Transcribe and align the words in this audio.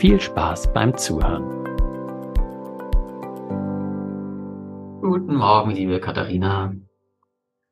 viel 0.00 0.18
Spaß 0.18 0.72
beim 0.72 0.96
Zuhören. 0.96 1.44
Guten 5.02 5.34
Morgen, 5.34 5.72
liebe 5.72 6.00
Katharina. 6.00 6.72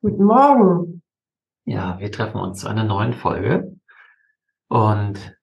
Guten 0.03 0.23
Morgen. 0.25 1.01
Ja, 1.65 1.99
wir 1.99 2.11
treffen 2.11 2.39
uns 2.39 2.59
zu 2.59 2.67
einer 2.67 2.83
neuen 2.83 3.13
Folge. 3.13 3.75
Und 4.67 5.35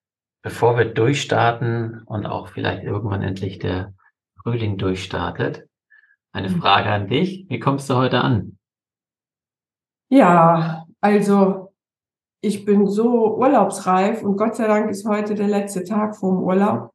bevor 0.42 0.78
wir 0.78 0.84
durchstarten 0.84 2.04
und 2.04 2.24
auch 2.24 2.50
vielleicht 2.50 2.84
irgendwann 2.84 3.22
endlich 3.22 3.58
der 3.58 3.92
Frühling 4.40 4.78
durchstartet, 4.78 5.68
eine 6.30 6.50
mhm. 6.50 6.60
Frage 6.60 6.90
an 6.90 7.08
dich. 7.08 7.46
Wie 7.48 7.58
kommst 7.58 7.90
du 7.90 7.96
heute 7.96 8.20
an? 8.20 8.58
Ja, 10.08 10.86
also 11.00 11.65
ich 12.46 12.64
bin 12.64 12.86
so 12.86 13.36
urlaubsreif 13.36 14.22
und 14.22 14.36
Gott 14.36 14.54
sei 14.54 14.68
Dank 14.68 14.88
ist 14.90 15.06
heute 15.06 15.34
der 15.34 15.48
letzte 15.48 15.82
Tag 15.82 16.16
vor 16.16 16.32
dem 16.32 16.44
Urlaub. 16.44 16.92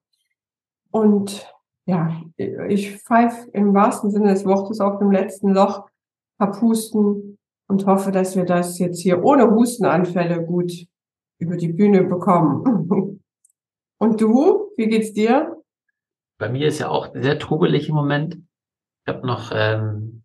Und 0.92 1.46
ja, 1.86 2.22
ich 2.38 2.98
pfeife 2.98 3.50
im 3.52 3.74
wahrsten 3.74 4.12
Sinne 4.12 4.30
des 4.30 4.46
Wortes 4.46 4.80
auf 4.80 5.00
dem 5.00 5.12
letzten 5.12 5.50
Loch, 5.54 5.90
hab 6.40 6.62
Husten 6.62 7.38
und 7.68 7.86
hoffe, 7.86 8.12
dass 8.12 8.36
wir 8.36 8.46
das 8.46 8.80
jetzt 8.80 9.02
hier 9.02 9.24
ohne 9.24 9.52
Hustenanfälle 9.52 10.46
gut 10.46 10.72
über 11.38 11.58
die 11.58 11.74
Bühne 11.74 12.04
bekommen. 12.04 13.20
Und 13.98 14.20
du, 14.20 14.72
wie 14.78 14.88
geht's 14.88 15.14
dir? 15.14 15.58
Bei 16.40 16.50
mir 16.50 16.68
ist 16.68 16.80
ja 16.80 16.90
auch 16.90 17.14
sehr 17.14 17.38
trubelig 17.38 17.88
im 17.88 17.96
Moment. 17.96 18.36
Ich 19.06 19.14
habe 19.14 19.26
noch 19.28 19.52
ähm, 19.54 20.24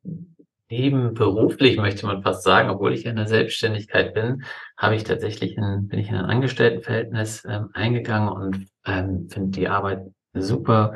nebenberuflich, 0.71 1.77
möchte 1.77 2.07
man 2.07 2.23
fast 2.23 2.43
sagen, 2.43 2.71
obwohl 2.71 2.93
ich 2.93 3.07
in 3.07 3.17
der 3.17 3.29
Selbstständigkeit 3.29 4.15
bin, 4.15 4.45
habe 4.77 4.97
ich 4.97 5.05
tatsächlich 5.05 5.57
in, 5.57 5.89
bin 5.89 5.99
ich 5.99 6.09
in 6.09 6.17
ein 6.17 6.25
Angestelltenverhältnis 6.25 7.45
ähm, 7.49 7.71
eingegangen 7.73 8.29
und 8.29 8.67
ähm, 8.85 9.29
finde 9.31 9.51
die 9.51 9.69
Arbeit 9.69 10.03
super, 10.35 10.95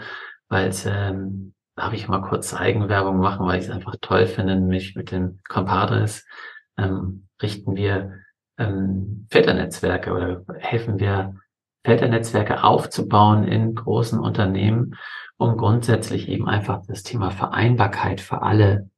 weil 0.48 0.68
es 0.68 0.86
ähm, 0.86 1.54
darf 1.76 1.92
ich 1.92 2.08
mal 2.08 2.22
kurz 2.22 2.52
Eigenwerbung 2.52 3.18
machen, 3.18 3.46
weil 3.46 3.58
ich 3.58 3.66
es 3.66 3.70
einfach 3.70 3.96
toll 4.00 4.26
finde, 4.26 4.56
nämlich 4.56 4.96
mit 4.96 5.12
den 5.12 5.40
Compadres 5.48 6.26
ähm, 6.76 7.28
richten 7.40 7.76
wir 7.76 8.20
ähm, 8.58 9.26
Väternetzwerke 9.30 10.12
oder 10.12 10.44
helfen 10.58 10.98
wir 10.98 11.36
Väternetzwerke 11.84 12.62
aufzubauen 12.62 13.44
in 13.44 13.74
großen 13.74 14.18
Unternehmen, 14.18 14.96
um 15.38 15.56
grundsätzlich 15.56 16.28
eben 16.28 16.46
einfach 16.46 16.82
das 16.86 17.02
Thema 17.02 17.30
Vereinbarkeit 17.30 18.20
für 18.20 18.42
alle 18.42 18.89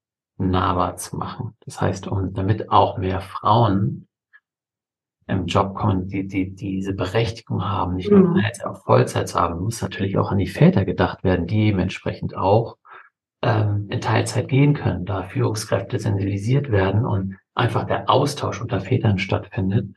nahbar 0.50 0.96
zu 0.96 1.16
machen. 1.16 1.54
Das 1.64 1.80
heißt, 1.80 2.06
um 2.08 2.32
damit 2.34 2.70
auch 2.70 2.98
mehr 2.98 3.20
Frauen 3.20 4.08
im 5.26 5.46
Job 5.46 5.74
kommen, 5.74 6.08
die, 6.08 6.26
die, 6.26 6.54
die 6.54 6.76
diese 6.76 6.94
Berechtigung 6.94 7.64
haben, 7.64 7.96
nicht 7.96 8.10
nur 8.10 8.20
mhm. 8.20 8.42
auf 8.64 8.82
Vollzeit 8.84 9.28
zu 9.28 9.38
haben, 9.38 9.60
muss 9.60 9.80
natürlich 9.80 10.18
auch 10.18 10.30
an 10.30 10.38
die 10.38 10.46
Väter 10.46 10.84
gedacht 10.84 11.24
werden, 11.24 11.46
die 11.46 11.66
dementsprechend 11.66 12.36
auch 12.36 12.76
ähm, 13.42 13.88
in 13.90 14.00
Teilzeit 14.00 14.48
gehen 14.48 14.74
können, 14.74 15.04
da 15.04 15.24
Führungskräfte 15.24 15.98
sensibilisiert 15.98 16.70
werden 16.70 17.04
und 17.04 17.36
einfach 17.54 17.84
der 17.84 18.08
Austausch 18.08 18.60
unter 18.60 18.80
Vätern 18.80 19.18
stattfindet. 19.18 19.94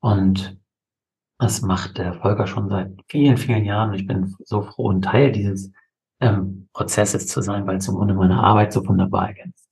Und 0.00 0.58
das 1.38 1.62
macht 1.62 1.98
der 1.98 2.14
Volker 2.14 2.46
schon 2.46 2.68
seit 2.68 2.92
vielen, 3.08 3.36
vielen 3.36 3.64
Jahren. 3.64 3.90
Und 3.90 3.96
ich 3.96 4.06
bin 4.06 4.34
so 4.44 4.62
froh, 4.62 4.90
ein 4.90 5.02
Teil 5.02 5.32
dieses 5.32 5.72
ähm, 6.20 6.68
Prozesses 6.72 7.28
zu 7.28 7.40
sein, 7.40 7.66
weil 7.66 7.76
es 7.76 7.88
im 7.88 7.94
Grunde 7.94 8.14
meine 8.14 8.42
Arbeit 8.42 8.72
so 8.72 8.86
wunderbar 8.86 9.28
ergänzt. 9.28 9.67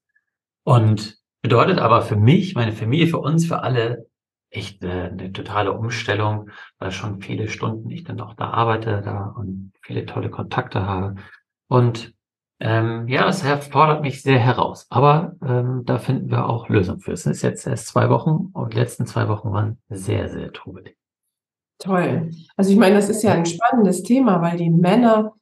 Und 0.66 1.16
bedeutet 1.42 1.78
aber 1.78 2.02
für 2.02 2.16
mich, 2.16 2.56
meine 2.56 2.72
Familie, 2.72 3.06
für 3.06 3.20
uns, 3.20 3.46
für 3.46 3.62
alle 3.62 4.08
echt 4.50 4.82
eine, 4.82 5.04
eine 5.04 5.32
totale 5.32 5.72
Umstellung, 5.72 6.50
weil 6.80 6.90
schon 6.90 7.20
viele 7.20 7.48
Stunden 7.48 7.88
ich 7.88 8.02
dann 8.02 8.20
auch 8.20 8.34
da 8.34 8.50
arbeite 8.50 9.00
da 9.04 9.26
und 9.26 9.72
viele 9.80 10.06
tolle 10.06 10.28
Kontakte 10.28 10.84
habe. 10.84 11.14
Und 11.68 12.14
ähm, 12.58 13.06
ja, 13.06 13.28
es 13.28 13.42
fordert 13.68 14.02
mich 14.02 14.22
sehr 14.22 14.40
heraus. 14.40 14.86
Aber 14.90 15.36
ähm, 15.46 15.82
da 15.84 15.98
finden 15.98 16.32
wir 16.32 16.48
auch 16.48 16.68
Lösungen 16.68 16.98
für. 16.98 17.12
Es 17.12 17.26
ist 17.26 17.42
jetzt 17.42 17.64
erst 17.64 17.86
zwei 17.86 18.10
Wochen 18.10 18.50
und 18.52 18.72
die 18.74 18.78
letzten 18.78 19.06
zwei 19.06 19.28
Wochen 19.28 19.52
waren 19.52 19.78
sehr, 19.88 20.28
sehr 20.28 20.52
trubelig. 20.52 20.96
Toll. 21.78 22.32
Also 22.56 22.72
ich 22.72 22.76
meine, 22.76 22.96
das 22.96 23.08
ist 23.08 23.22
ja 23.22 23.34
ein 23.34 23.46
spannendes 23.46 24.02
Thema, 24.02 24.42
weil 24.42 24.56
die 24.56 24.70
Männer, 24.70 25.34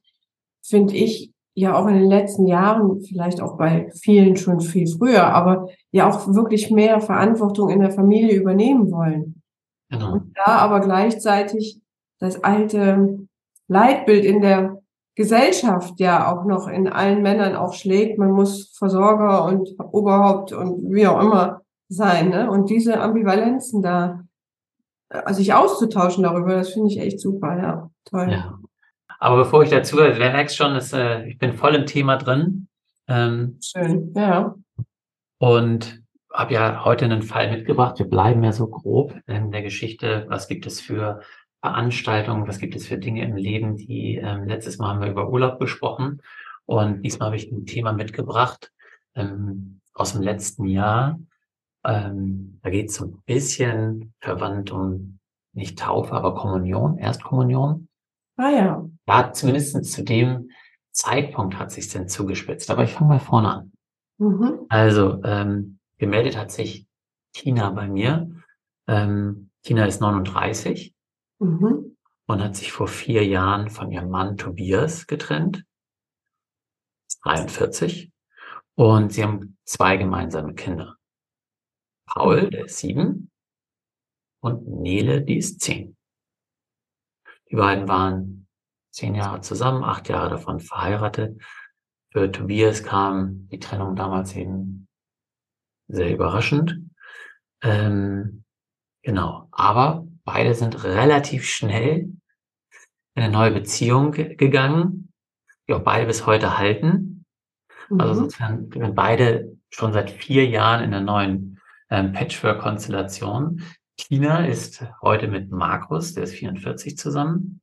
finde 0.63 0.95
ich, 0.95 1.34
ja 1.55 1.77
auch 1.77 1.87
in 1.87 1.95
den 1.95 2.09
letzten 2.09 2.47
Jahren, 2.47 3.01
vielleicht 3.01 3.41
auch 3.41 3.57
bei 3.57 3.91
vielen 4.03 4.37
schon 4.37 4.61
viel 4.61 4.87
früher, 4.89 5.25
aber 5.27 5.69
ja 5.93 6.09
auch 6.09 6.27
wirklich 6.35 6.71
mehr 6.71 7.01
Verantwortung 7.01 7.71
in 7.71 7.81
der 7.81 7.93
Familie 7.93 8.37
übernehmen 8.37 8.91
wollen. 8.91 9.43
Genau. 9.89 10.15
Und 10.15 10.33
da 10.45 10.59
aber 10.59 10.81
gleichzeitig 10.81 11.81
das 12.19 12.43
alte 12.43 13.19
Leitbild 13.69 14.25
in 14.25 14.41
der 14.41 14.81
Gesellschaft 15.15 16.01
ja 16.01 16.33
auch 16.33 16.45
noch 16.45 16.67
in 16.67 16.89
allen 16.89 17.23
Männern 17.23 17.55
aufschlägt. 17.55 18.19
Man 18.19 18.33
muss 18.33 18.75
Versorger 18.77 19.45
und 19.45 19.77
Oberhaupt 19.93 20.53
und 20.53 20.91
wie 20.93 21.07
auch 21.07 21.21
immer 21.21 21.61
sein. 21.89 22.31
Ne? 22.31 22.51
Und 22.51 22.69
diese 22.69 23.01
Ambivalenzen 23.01 23.81
da, 23.81 24.25
äh, 25.11 25.33
sich 25.33 25.55
auszutauschen 25.55 26.25
darüber, 26.25 26.55
das 26.57 26.71
finde 26.71 26.89
ich 26.89 26.99
echt 26.99 27.21
super, 27.21 27.57
ja. 27.57 27.91
Toll. 28.05 28.33
Ja. 28.33 28.59
Aber 29.19 29.37
bevor 29.37 29.63
ich 29.63 29.71
dazu, 29.71 29.97
wer 29.97 30.15
merkt 30.15 30.53
schon, 30.53 30.75
dass, 30.75 30.93
äh, 30.93 31.27
ich 31.27 31.39
bin 31.39 31.55
voll 31.55 31.75
im 31.75 31.87
Thema 31.87 32.17
drin. 32.17 32.69
Ähm, 33.09 33.59
Schön, 33.63 34.13
ja. 34.15 34.55
Und 35.39 36.03
habe 36.33 36.55
ja 36.55 36.85
heute 36.85 37.05
einen 37.05 37.23
Fall 37.23 37.51
mitgebracht. 37.51 37.99
Wir 37.99 38.09
bleiben 38.09 38.43
ja 38.43 38.53
so 38.53 38.67
grob 38.67 39.15
in 39.27 39.53
der 39.53 39.63
Geschichte. 39.63 40.27
Was 40.29 40.49
gibt 40.49 40.67
es 40.67 40.81
für 40.81 41.21
Veranstaltungen? 41.61 42.49
Was 42.49 42.59
gibt 42.59 42.75
es 42.75 42.87
für 42.87 42.99
Dinge 42.99 43.23
im 43.25 43.37
Leben? 43.37 43.77
Die 43.77 44.17
ähm, 44.17 44.47
letztes 44.47 44.79
Mal 44.79 44.89
haben 44.89 45.01
wir 45.01 45.11
über 45.11 45.31
Urlaub 45.31 45.61
gesprochen 45.61 46.21
und 46.67 47.03
diesmal 47.03 47.27
habe 47.27 47.37
ich 47.37 47.51
ein 47.51 47.67
Thema 47.67 47.93
mitgebracht 47.93 48.73
ähm, 49.15 49.81
aus 49.95 50.13
dem 50.13 50.23
letzten 50.23 50.67
Jahr. 50.67 51.21
Ähm, 51.85 52.59
da 52.63 52.71
geht 52.71 52.89
es 52.89 52.97
so 52.97 53.05
ein 53.05 53.23
bisschen 53.27 54.13
verwandt 54.19 54.73
um 54.73 55.19
nicht 55.53 55.79
Taufe, 55.79 56.13
aber 56.13 56.35
Kommunion, 56.35 56.99
Erstkommunion. 56.99 57.89
Ah 58.37 58.51
ja. 58.51 58.85
Ja, 59.07 59.33
zumindest 59.33 59.85
zu 59.85 60.03
dem 60.03 60.51
Zeitpunkt 60.93 61.59
hat 61.59 61.71
sich 61.71 61.89
denn 61.89 62.09
zugespitzt. 62.09 62.71
Aber 62.71 62.85
ich 62.85 62.93
fange 62.93 63.11
mal 63.11 63.21
vorne 63.21 63.49
an. 63.51 63.73
Mhm. 64.19 64.67
Also, 64.69 65.23
ähm, 65.25 65.79
gemeldet 65.99 66.37
hat 66.37 66.51
sich 66.51 66.87
Tina 67.33 67.71
bei 67.71 67.89
mir. 67.89 68.31
Ähm, 68.87 69.51
Tina 69.63 69.87
ist 69.87 70.01
39 70.01 70.95
mhm. 71.39 71.97
und 72.27 72.43
hat 72.43 72.57
sich 72.57 72.73
vor 72.73 72.89
vier 72.89 73.27
Jahren 73.27 73.71
von 73.71 73.91
ihrem 73.91 74.11
Mann 74.11 74.37
Tobias 74.37 75.07
getrennt. 75.07 75.65
43. 77.23 78.13
Und 78.77 79.13
sie 79.13 79.23
haben 79.23 79.57
zwei 79.65 79.97
gemeinsame 79.97 80.55
Kinder. 80.55 80.97
Paul, 82.07 82.51
der 82.51 82.67
ist 82.67 82.79
sieben, 82.79 83.31
und 84.45 84.69
Nele, 84.69 85.23
die 85.23 85.39
ist 85.39 85.61
zehn. 85.61 85.97
Die 87.51 87.57
beiden 87.57 87.89
waren 87.89 88.44
zehn 88.95 89.17
Jahre 89.17 89.41
zusammen, 89.41 89.83
acht 89.83 90.09
Jahre 90.09 90.31
davon 90.31 90.61
verheiratet. 90.61 91.43
Für 92.13 92.31
Tobias 92.31 92.85
kam 92.85 93.49
die 93.49 93.59
Trennung 93.59 93.97
damals 93.97 94.37
eben 94.37 94.87
sehr 95.89 96.13
überraschend. 96.13 96.79
Ähm, 97.61 98.45
genau. 99.03 99.49
Aber 99.51 100.07
beide 100.25 100.55
sind 100.55 100.85
relativ 100.85 101.45
schnell 101.45 102.13
in 103.17 103.23
eine 103.23 103.33
neue 103.33 103.51
Beziehung 103.51 104.13
gegangen. 104.13 105.13
ja 105.67 105.79
beide 105.79 106.07
bis 106.07 106.27
heute 106.27 106.59
halten. 106.59 107.25
Also 107.91 107.95
Mhm. 107.95 108.01
Also 108.01 108.15
sozusagen 108.23 108.71
sind 108.71 108.95
beide 108.95 109.57
schon 109.71 109.93
seit 109.93 110.11
vier 110.11 110.47
Jahren 110.47 110.85
in 110.85 110.93
der 110.93 111.01
neuen 111.01 111.61
ähm, 111.91 112.13
Patchwork-Konstellation. 112.13 113.63
Tina 113.97 114.47
ist 114.47 114.85
heute 115.03 115.27
mit 115.29 115.51
Markus, 115.51 116.15
der 116.15 116.25
ist 116.25 116.35
44, 116.35 116.97
zusammen 116.97 117.61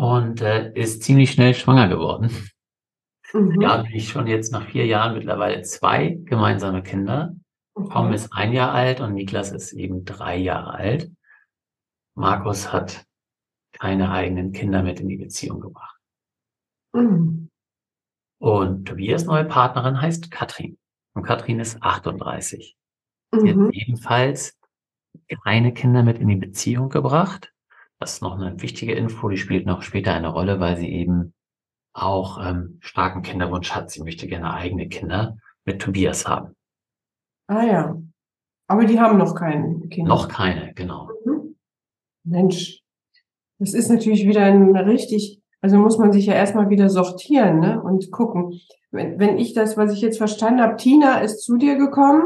und 0.00 0.40
äh, 0.40 0.72
ist 0.72 1.02
ziemlich 1.02 1.30
schnell 1.30 1.52
schwanger 1.52 1.86
geworden. 1.88 2.30
Mhm. 3.34 3.60
Ja, 3.60 3.82
bin 3.82 3.92
ich 3.92 4.08
schon 4.08 4.26
jetzt 4.26 4.50
nach 4.50 4.66
vier 4.66 4.86
Jahren 4.86 5.12
mittlerweile 5.12 5.60
zwei 5.60 6.18
gemeinsame 6.24 6.82
Kinder. 6.82 7.36
Tom 7.74 8.10
ist 8.14 8.32
ein 8.32 8.54
Jahr 8.54 8.72
alt 8.72 9.00
und 9.00 9.12
Niklas 9.12 9.52
ist 9.52 9.74
eben 9.74 10.06
drei 10.06 10.38
Jahre 10.38 10.72
alt. 10.72 11.10
Markus 12.16 12.72
hat 12.72 13.04
keine 13.72 14.10
eigenen 14.10 14.52
Kinder 14.52 14.82
mit 14.82 15.00
in 15.00 15.08
die 15.08 15.18
Beziehung 15.18 15.60
gebracht. 15.60 16.00
Mhm. 16.94 17.50
Und 18.40 18.88
Tobias 18.88 19.26
neue 19.26 19.44
Partnerin 19.44 20.00
heißt 20.00 20.30
Katrin. 20.30 20.78
Und 21.14 21.24
Katrin 21.24 21.60
ist 21.60 21.82
38. 21.82 22.74
Sie 23.32 23.54
Mhm. 23.54 23.66
hat 23.66 23.74
ebenfalls 23.74 24.58
keine 25.44 25.74
Kinder 25.74 26.02
mit 26.02 26.18
in 26.18 26.28
die 26.28 26.36
Beziehung 26.36 26.88
gebracht. 26.88 27.52
Das 28.00 28.14
ist 28.14 28.22
noch 28.22 28.40
eine 28.40 28.60
wichtige 28.62 28.94
Info, 28.94 29.28
die 29.28 29.36
spielt 29.36 29.66
noch 29.66 29.82
später 29.82 30.14
eine 30.14 30.28
Rolle, 30.28 30.58
weil 30.58 30.78
sie 30.78 30.88
eben 30.88 31.34
auch 31.92 32.38
ähm, 32.42 32.78
starken 32.80 33.20
Kinderwunsch 33.20 33.72
hat. 33.72 33.90
Sie 33.90 34.02
möchte 34.02 34.26
gerne 34.26 34.54
eigene 34.54 34.88
Kinder 34.88 35.36
mit 35.66 35.82
Tobias 35.82 36.26
haben. 36.26 36.56
Ah 37.46 37.62
ja. 37.62 37.96
Aber 38.68 38.86
die 38.86 38.98
haben 38.98 39.18
noch 39.18 39.34
keine 39.34 39.86
Kinder. 39.88 40.08
Noch 40.08 40.28
keine, 40.28 40.72
genau. 40.72 41.10
Mhm. 41.26 41.56
Mensch, 42.24 42.80
das 43.58 43.74
ist 43.74 43.90
natürlich 43.90 44.26
wieder 44.26 44.44
ein 44.44 44.74
richtig, 44.76 45.42
also 45.60 45.76
muss 45.76 45.98
man 45.98 46.12
sich 46.12 46.24
ja 46.24 46.34
erstmal 46.34 46.70
wieder 46.70 46.88
sortieren 46.88 47.60
ne? 47.60 47.82
und 47.82 48.10
gucken. 48.10 48.60
Wenn, 48.90 49.18
wenn 49.18 49.38
ich 49.38 49.52
das, 49.52 49.76
was 49.76 49.92
ich 49.92 50.00
jetzt 50.00 50.16
verstanden 50.16 50.62
habe, 50.62 50.76
Tina 50.76 51.18
ist 51.18 51.42
zu 51.42 51.58
dir 51.58 51.76
gekommen 51.76 52.22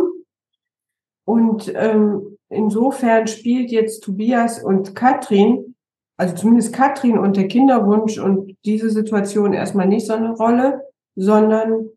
und 1.26 1.72
ähm, 1.74 2.38
insofern 2.48 3.26
spielt 3.26 3.70
jetzt 3.70 4.04
Tobias 4.04 4.62
und 4.62 4.94
Katrin, 4.94 5.74
also 6.16 6.34
zumindest 6.34 6.72
Katrin 6.74 7.18
und 7.18 7.36
der 7.36 7.48
Kinderwunsch 7.48 8.18
und 8.18 8.56
diese 8.64 8.90
Situation 8.90 9.52
erstmal 9.52 9.88
nicht 9.88 10.06
so 10.06 10.12
eine 10.14 10.32
Rolle, 10.34 10.82
sondern 11.16 11.88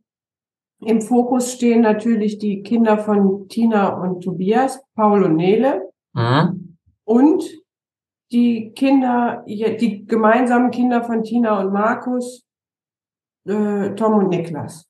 im 0.85 1.01
Fokus 1.01 1.53
stehen 1.53 1.81
natürlich 1.81 2.37
die 2.37 2.61
Kinder 2.61 2.97
von 2.99 3.47
Tina 3.49 3.89
und 4.01 4.21
Tobias, 4.23 4.79
Paul 4.95 5.23
und 5.23 5.35
Nele 5.35 5.89
Mhm. 6.13 6.77
und 7.03 7.43
die 8.31 8.71
Kinder, 8.71 9.43
die 9.47 10.05
gemeinsamen 10.05 10.71
Kinder 10.71 11.03
von 11.03 11.23
Tina 11.23 11.59
und 11.61 11.71
Markus, 11.71 12.43
äh, 13.47 13.93
Tom 13.95 14.15
und 14.15 14.29
Niklas. 14.29 14.85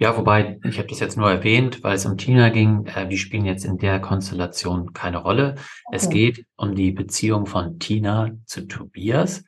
Ja, 0.00 0.16
wobei, 0.16 0.58
ich 0.64 0.78
habe 0.78 0.88
das 0.88 0.98
jetzt 1.00 1.18
nur 1.18 1.30
erwähnt, 1.30 1.84
weil 1.84 1.94
es 1.94 2.06
um 2.06 2.16
Tina 2.16 2.48
ging. 2.48 2.86
Äh, 2.86 3.06
die 3.06 3.18
spielen 3.18 3.44
jetzt 3.44 3.64
in 3.66 3.76
der 3.78 4.00
Konstellation 4.00 4.92
keine 4.94 5.18
Rolle. 5.18 5.56
Es 5.92 6.06
Okay. 6.06 6.32
geht 6.32 6.46
um 6.56 6.74
die 6.74 6.90
Beziehung 6.90 7.44
von 7.46 7.78
Tina 7.78 8.30
zu 8.46 8.66
Tobias 8.66 9.44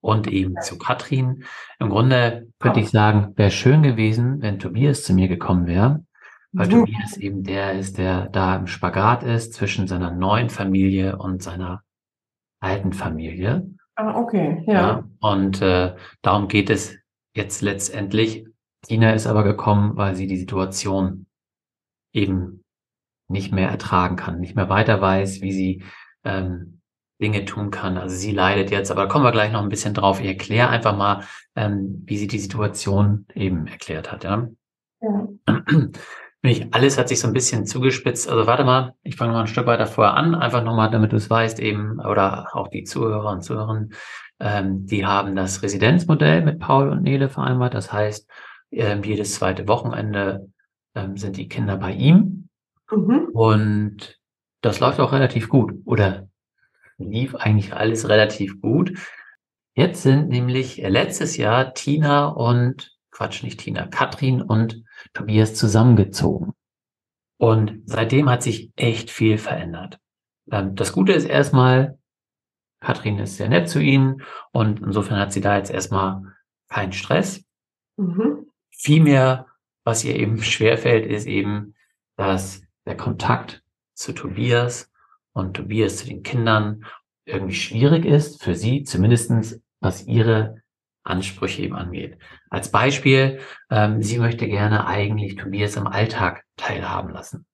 und 0.00 0.28
eben 0.28 0.60
zu 0.60 0.78
Katrin. 0.78 1.44
Im 1.80 1.90
Grunde 1.90 2.46
könnte 2.60 2.80
ich 2.80 2.90
sagen, 2.90 3.32
wäre 3.36 3.50
schön 3.50 3.82
gewesen, 3.82 4.40
wenn 4.42 4.60
Tobias 4.60 5.02
zu 5.02 5.12
mir 5.12 5.26
gekommen 5.26 5.66
wäre, 5.66 6.04
weil 6.52 6.68
Mhm. 6.68 6.86
Tobias 6.86 7.16
eben 7.16 7.42
der 7.42 7.72
ist, 7.72 7.98
der 7.98 8.28
da 8.28 8.54
im 8.56 8.68
Spagat 8.68 9.24
ist 9.24 9.54
zwischen 9.54 9.88
seiner 9.88 10.12
neuen 10.12 10.50
Familie 10.50 11.18
und 11.18 11.42
seiner 11.42 11.82
alten 12.60 12.92
Familie. 12.92 13.68
Ah, 13.96 14.14
okay, 14.16 14.62
ja. 14.66 14.72
Ja, 14.72 15.04
und 15.20 15.60
äh, 15.62 15.94
darum 16.22 16.48
geht 16.48 16.70
es 16.70 16.96
jetzt 17.34 17.60
letztendlich. 17.62 18.46
Tina 18.86 19.12
ist 19.12 19.26
aber 19.26 19.42
gekommen, 19.44 19.96
weil 19.96 20.14
sie 20.14 20.26
die 20.26 20.36
Situation 20.36 21.26
eben 22.12 22.64
nicht 23.28 23.52
mehr 23.52 23.68
ertragen 23.68 24.16
kann, 24.16 24.40
nicht 24.40 24.54
mehr 24.54 24.68
weiter 24.68 25.00
weiß, 25.00 25.40
wie 25.40 25.52
sie 25.52 25.84
ähm, 26.24 26.80
Dinge 27.20 27.44
tun 27.44 27.70
kann. 27.70 27.96
Also 27.96 28.14
sie 28.14 28.32
leidet 28.32 28.70
jetzt, 28.70 28.90
aber 28.90 29.02
da 29.02 29.08
kommen 29.08 29.24
wir 29.24 29.32
gleich 29.32 29.52
noch 29.52 29.62
ein 29.62 29.68
bisschen 29.68 29.94
drauf. 29.94 30.20
Ich 30.20 30.26
erkläre 30.26 30.68
einfach 30.68 30.96
mal, 30.96 31.24
ähm, 31.54 32.02
wie 32.06 32.18
sie 32.18 32.26
die 32.26 32.38
Situation 32.38 33.26
eben 33.34 33.66
erklärt 33.66 34.12
hat. 34.12 34.24
Ja. 34.24 34.48
ja. 35.02 35.28
Nicht 36.42 36.72
alles 36.74 36.96
hat 36.96 37.08
sich 37.08 37.18
so 37.18 37.26
ein 37.26 37.32
bisschen 37.32 37.66
zugespitzt. 37.66 38.28
Also 38.28 38.46
warte 38.46 38.62
mal, 38.62 38.94
ich 39.02 39.16
fange 39.16 39.32
mal 39.32 39.40
ein 39.40 39.46
Stück 39.48 39.66
weiter 39.66 39.86
vorher 39.86 40.14
an, 40.14 40.34
einfach 40.36 40.62
nochmal, 40.62 40.90
damit 40.90 41.10
du 41.10 41.16
es 41.16 41.28
weißt 41.28 41.58
eben, 41.58 41.98
oder 41.98 42.50
auch 42.52 42.68
die 42.68 42.84
Zuhörer 42.84 43.32
und 43.32 43.42
Zuhörerinnen, 43.42 43.94
ähm, 44.38 44.86
die 44.86 45.04
haben 45.04 45.34
das 45.34 45.62
Residenzmodell 45.62 46.44
mit 46.44 46.60
Paul 46.60 46.90
und 46.90 47.02
Nele 47.02 47.28
vereinbart. 47.28 47.74
Das 47.74 47.92
heißt, 47.92 48.30
ähm, 48.70 49.02
jedes 49.02 49.34
zweite 49.34 49.68
Wochenende 49.68 50.50
ähm, 50.94 51.16
sind 51.16 51.36
die 51.36 51.48
Kinder 51.48 51.76
bei 51.76 51.92
ihm 51.92 52.48
Mhm. 52.90 53.30
und 53.32 54.20
das 54.60 54.78
läuft 54.78 55.00
auch 55.00 55.12
relativ 55.12 55.48
gut 55.48 55.72
oder 55.86 56.28
lief 56.98 57.34
eigentlich 57.34 57.74
alles 57.74 58.08
relativ 58.08 58.60
gut. 58.60 58.92
Jetzt 59.74 60.02
sind 60.02 60.28
nämlich 60.28 60.82
äh, 60.82 60.88
letztes 60.88 61.36
Jahr 61.36 61.74
Tina 61.74 62.28
und, 62.28 62.92
Quatsch, 63.10 63.42
nicht 63.42 63.60
Tina, 63.60 63.86
Katrin 63.88 64.40
und 64.40 64.84
Tobias 65.14 65.54
zusammengezogen. 65.54 66.52
Und 67.38 67.82
seitdem 67.86 68.30
hat 68.30 68.42
sich 68.42 68.70
echt 68.76 69.10
viel 69.10 69.36
verändert. 69.36 69.98
Ähm, 70.50 70.74
Das 70.74 70.92
Gute 70.92 71.12
ist 71.12 71.26
erstmal, 71.26 71.98
Katrin 72.80 73.18
ist 73.18 73.36
sehr 73.36 73.48
nett 73.48 73.68
zu 73.68 73.80
ihnen 73.80 74.22
und 74.52 74.80
insofern 74.80 75.18
hat 75.18 75.32
sie 75.32 75.40
da 75.40 75.56
jetzt 75.56 75.70
erstmal 75.70 76.22
keinen 76.68 76.92
Stress. 76.92 77.44
Mhm. 77.96 78.45
Vielmehr, 78.76 79.46
was 79.84 80.04
ihr 80.04 80.16
eben 80.16 80.42
schwerfällt, 80.42 81.06
ist 81.06 81.26
eben, 81.26 81.74
dass 82.16 82.62
der 82.84 82.96
Kontakt 82.96 83.62
zu 83.94 84.12
Tobias 84.12 84.90
und 85.32 85.54
Tobias 85.54 85.96
zu 85.98 86.06
den 86.06 86.22
Kindern 86.22 86.84
irgendwie 87.24 87.54
schwierig 87.54 88.04
ist, 88.04 88.42
für 88.42 88.54
sie 88.54 88.84
zumindestens, 88.84 89.60
was 89.80 90.06
ihre 90.06 90.62
Ansprüche 91.04 91.62
eben 91.62 91.74
angeht. 91.74 92.18
Als 92.50 92.70
Beispiel, 92.70 93.40
ähm, 93.70 94.02
sie 94.02 94.18
möchte 94.18 94.46
gerne 94.46 94.86
eigentlich 94.86 95.36
Tobias 95.36 95.76
im 95.76 95.86
Alltag 95.86 96.44
teilhaben 96.56 97.10
lassen. 97.10 97.46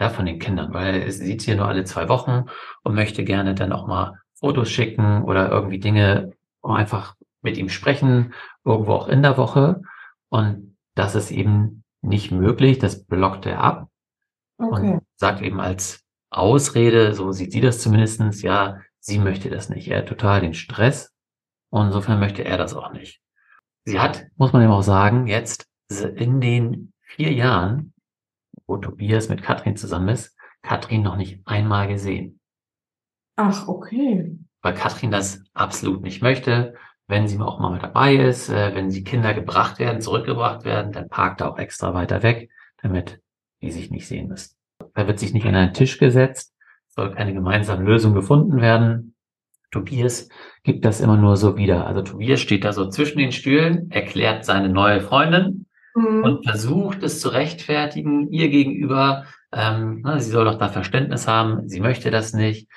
Ja, 0.00 0.08
von 0.08 0.24
den 0.24 0.38
Kindern, 0.38 0.72
weil 0.72 1.10
sie 1.10 1.26
sieht 1.26 1.42
sie 1.42 1.54
nur 1.54 1.68
alle 1.68 1.84
zwei 1.84 2.08
Wochen 2.08 2.46
und 2.82 2.94
möchte 2.94 3.22
gerne 3.22 3.54
dann 3.54 3.72
auch 3.72 3.86
mal 3.86 4.18
Fotos 4.34 4.70
schicken 4.70 5.24
oder 5.24 5.50
irgendwie 5.50 5.78
Dinge 5.78 6.32
einfach 6.62 7.16
mit 7.42 7.58
ihm 7.58 7.68
sprechen, 7.68 8.32
irgendwo 8.64 8.92
auch 8.92 9.08
in 9.08 9.22
der 9.22 9.36
Woche. 9.36 9.82
Und 10.30 10.69
das 10.94 11.14
ist 11.14 11.30
eben 11.30 11.84
nicht 12.02 12.30
möglich, 12.30 12.78
das 12.78 13.04
blockt 13.04 13.46
er 13.46 13.60
ab 13.60 13.88
Okay. 14.58 14.92
und 14.94 15.02
sagt 15.16 15.40
eben 15.40 15.58
als 15.60 16.04
Ausrede, 16.30 17.14
so 17.14 17.32
sieht 17.32 17.52
sie 17.52 17.62
das 17.62 17.80
zumindestens, 17.80 18.42
ja, 18.42 18.80
sie 18.98 19.18
möchte 19.18 19.48
das 19.48 19.70
nicht. 19.70 19.88
Er 19.88 19.98
hat 19.98 20.08
total 20.08 20.42
den 20.42 20.52
Stress 20.54 21.14
und 21.70 21.86
insofern 21.86 22.20
möchte 22.20 22.44
er 22.44 22.58
das 22.58 22.74
auch 22.74 22.92
nicht. 22.92 23.22
Sie 23.84 23.98
hat, 23.98 24.26
muss 24.36 24.52
man 24.52 24.62
eben 24.62 24.70
auch 24.72 24.82
sagen, 24.82 25.26
jetzt 25.26 25.66
in 25.90 26.40
den 26.40 26.92
vier 27.00 27.32
Jahren, 27.32 27.94
wo 28.66 28.76
Tobias 28.76 29.28
mit 29.30 29.42
Katrin 29.42 29.76
zusammen 29.76 30.10
ist, 30.10 30.36
Katrin 30.62 31.02
noch 31.02 31.16
nicht 31.16 31.40
einmal 31.46 31.88
gesehen, 31.88 32.38
Ach, 33.36 33.66
okay. 33.66 34.38
weil 34.60 34.74
Katrin 34.74 35.10
das 35.10 35.42
absolut 35.54 36.02
nicht 36.02 36.20
möchte. 36.22 36.74
Wenn 37.10 37.26
sie 37.28 37.38
auch 37.40 37.58
mal 37.58 37.72
mit 37.72 37.82
dabei 37.82 38.14
ist, 38.14 38.48
äh, 38.48 38.74
wenn 38.74 38.88
die 38.88 39.04
Kinder 39.04 39.34
gebracht 39.34 39.78
werden, 39.78 40.00
zurückgebracht 40.00 40.64
werden, 40.64 40.92
dann 40.92 41.08
parkt 41.08 41.40
er 41.40 41.50
auch 41.52 41.58
extra 41.58 41.92
weiter 41.92 42.22
weg, 42.22 42.50
damit 42.82 43.20
die 43.60 43.70
sich 43.72 43.90
nicht 43.90 44.06
sehen 44.06 44.28
müssen. 44.28 44.54
Da 44.94 45.06
wird 45.06 45.18
sich 45.18 45.34
nicht 45.34 45.44
an 45.46 45.54
einen 45.54 45.74
Tisch 45.74 45.98
gesetzt, 45.98 46.54
soll 46.88 47.12
keine 47.12 47.34
gemeinsame 47.34 47.82
Lösung 47.84 48.14
gefunden 48.14 48.60
werden. 48.60 49.14
Tobias 49.70 50.28
gibt 50.62 50.84
das 50.84 51.00
immer 51.00 51.16
nur 51.16 51.36
so 51.36 51.56
wieder. 51.56 51.86
Also 51.86 52.02
Tobias 52.02 52.40
steht 52.40 52.64
da 52.64 52.72
so 52.72 52.88
zwischen 52.88 53.18
den 53.18 53.32
Stühlen, 53.32 53.90
erklärt 53.90 54.44
seine 54.44 54.68
neue 54.68 55.00
Freundin 55.00 55.66
Mhm. 55.94 56.22
und 56.22 56.44
versucht 56.48 57.02
es 57.02 57.20
zu 57.20 57.30
rechtfertigen 57.30 58.30
ihr 58.30 58.48
gegenüber. 58.48 59.24
Ähm, 59.52 60.00
na, 60.04 60.20
sie 60.20 60.30
soll 60.30 60.44
doch 60.44 60.58
da 60.58 60.68
Verständnis 60.68 61.26
haben. 61.26 61.68
Sie 61.68 61.80
möchte 61.80 62.10
das 62.12 62.32
nicht. 62.32 62.68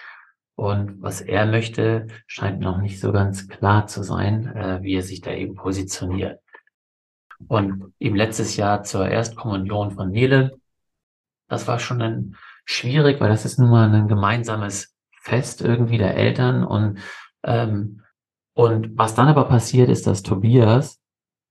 Und 0.56 1.02
was 1.02 1.22
er 1.22 1.46
möchte, 1.46 2.08
scheint 2.28 2.60
noch 2.60 2.78
nicht 2.78 3.00
so 3.00 3.12
ganz 3.12 3.48
klar 3.48 3.88
zu 3.88 4.04
sein, 4.04 4.48
äh, 4.56 4.80
wie 4.84 4.96
er 4.96 5.02
sich 5.02 5.22
da 5.22 5.32
eben 5.32 5.56
positioniert. 5.56 6.40
Und 7.48 7.94
eben 8.00 8.16
letztes 8.16 8.56
Jahr 8.56 8.84
zur 8.84 9.08
Erstkommunion 9.08 9.92
von 9.92 10.12
Nele, 10.12 10.52
das 11.50 11.68
war 11.68 11.80
schon 11.80 12.02
ein 12.02 12.36
schwierig, 12.66 13.20
weil 13.20 13.30
das 13.30 13.46
ist 13.46 13.60
nun 13.60 13.70
mal 13.70 13.94
ein 13.94 14.08
gemeinsames 14.08 14.96
Fest 15.22 15.62
irgendwie 15.62 15.98
der 15.98 16.16
Eltern 16.16 16.64
und 16.64 17.00
ähm, 17.44 18.04
und 18.54 18.98
was 18.98 19.16
dann 19.16 19.28
aber 19.28 19.46
passiert 19.46 19.90
ist, 19.90 20.06
dass 20.06 20.22
Tobias 20.22 21.02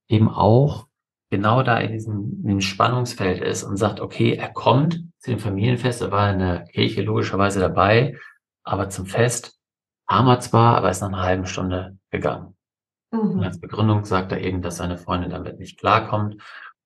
eben 0.08 0.28
auch 0.28 0.86
genau 1.30 1.62
da 1.62 1.78
in 1.78 1.92
diesem, 1.92 2.40
in 2.42 2.42
diesem 2.44 2.60
Spannungsfeld 2.60 3.42
ist 3.42 3.64
und 3.64 3.76
sagt, 3.76 4.00
okay, 4.00 4.34
er 4.34 4.52
kommt 4.52 5.00
zu 5.18 5.30
dem 5.30 5.40
Familienfest, 5.40 6.02
er 6.02 6.10
war 6.10 6.32
in 6.32 6.38
der 6.38 6.64
Kirche 6.64 7.02
logischerweise 7.02 7.58
dabei, 7.60 8.16
aber 8.64 8.88
zum 8.88 9.06
Fest 9.06 9.58
kam 10.08 10.28
er 10.28 10.40
zwar, 10.40 10.76
aber 10.76 10.90
ist 10.90 11.00
nach 11.00 11.08
einer 11.08 11.22
halben 11.22 11.46
Stunde 11.46 11.98
gegangen. 12.10 12.56
Mhm. 13.12 13.38
Und 13.38 13.44
als 13.44 13.60
Begründung 13.60 14.04
sagt 14.04 14.32
er 14.32 14.40
eben, 14.40 14.62
dass 14.62 14.76
seine 14.76 14.98
Freundin 14.98 15.30
damit 15.30 15.58
nicht 15.58 15.78
klarkommt. 15.78 16.36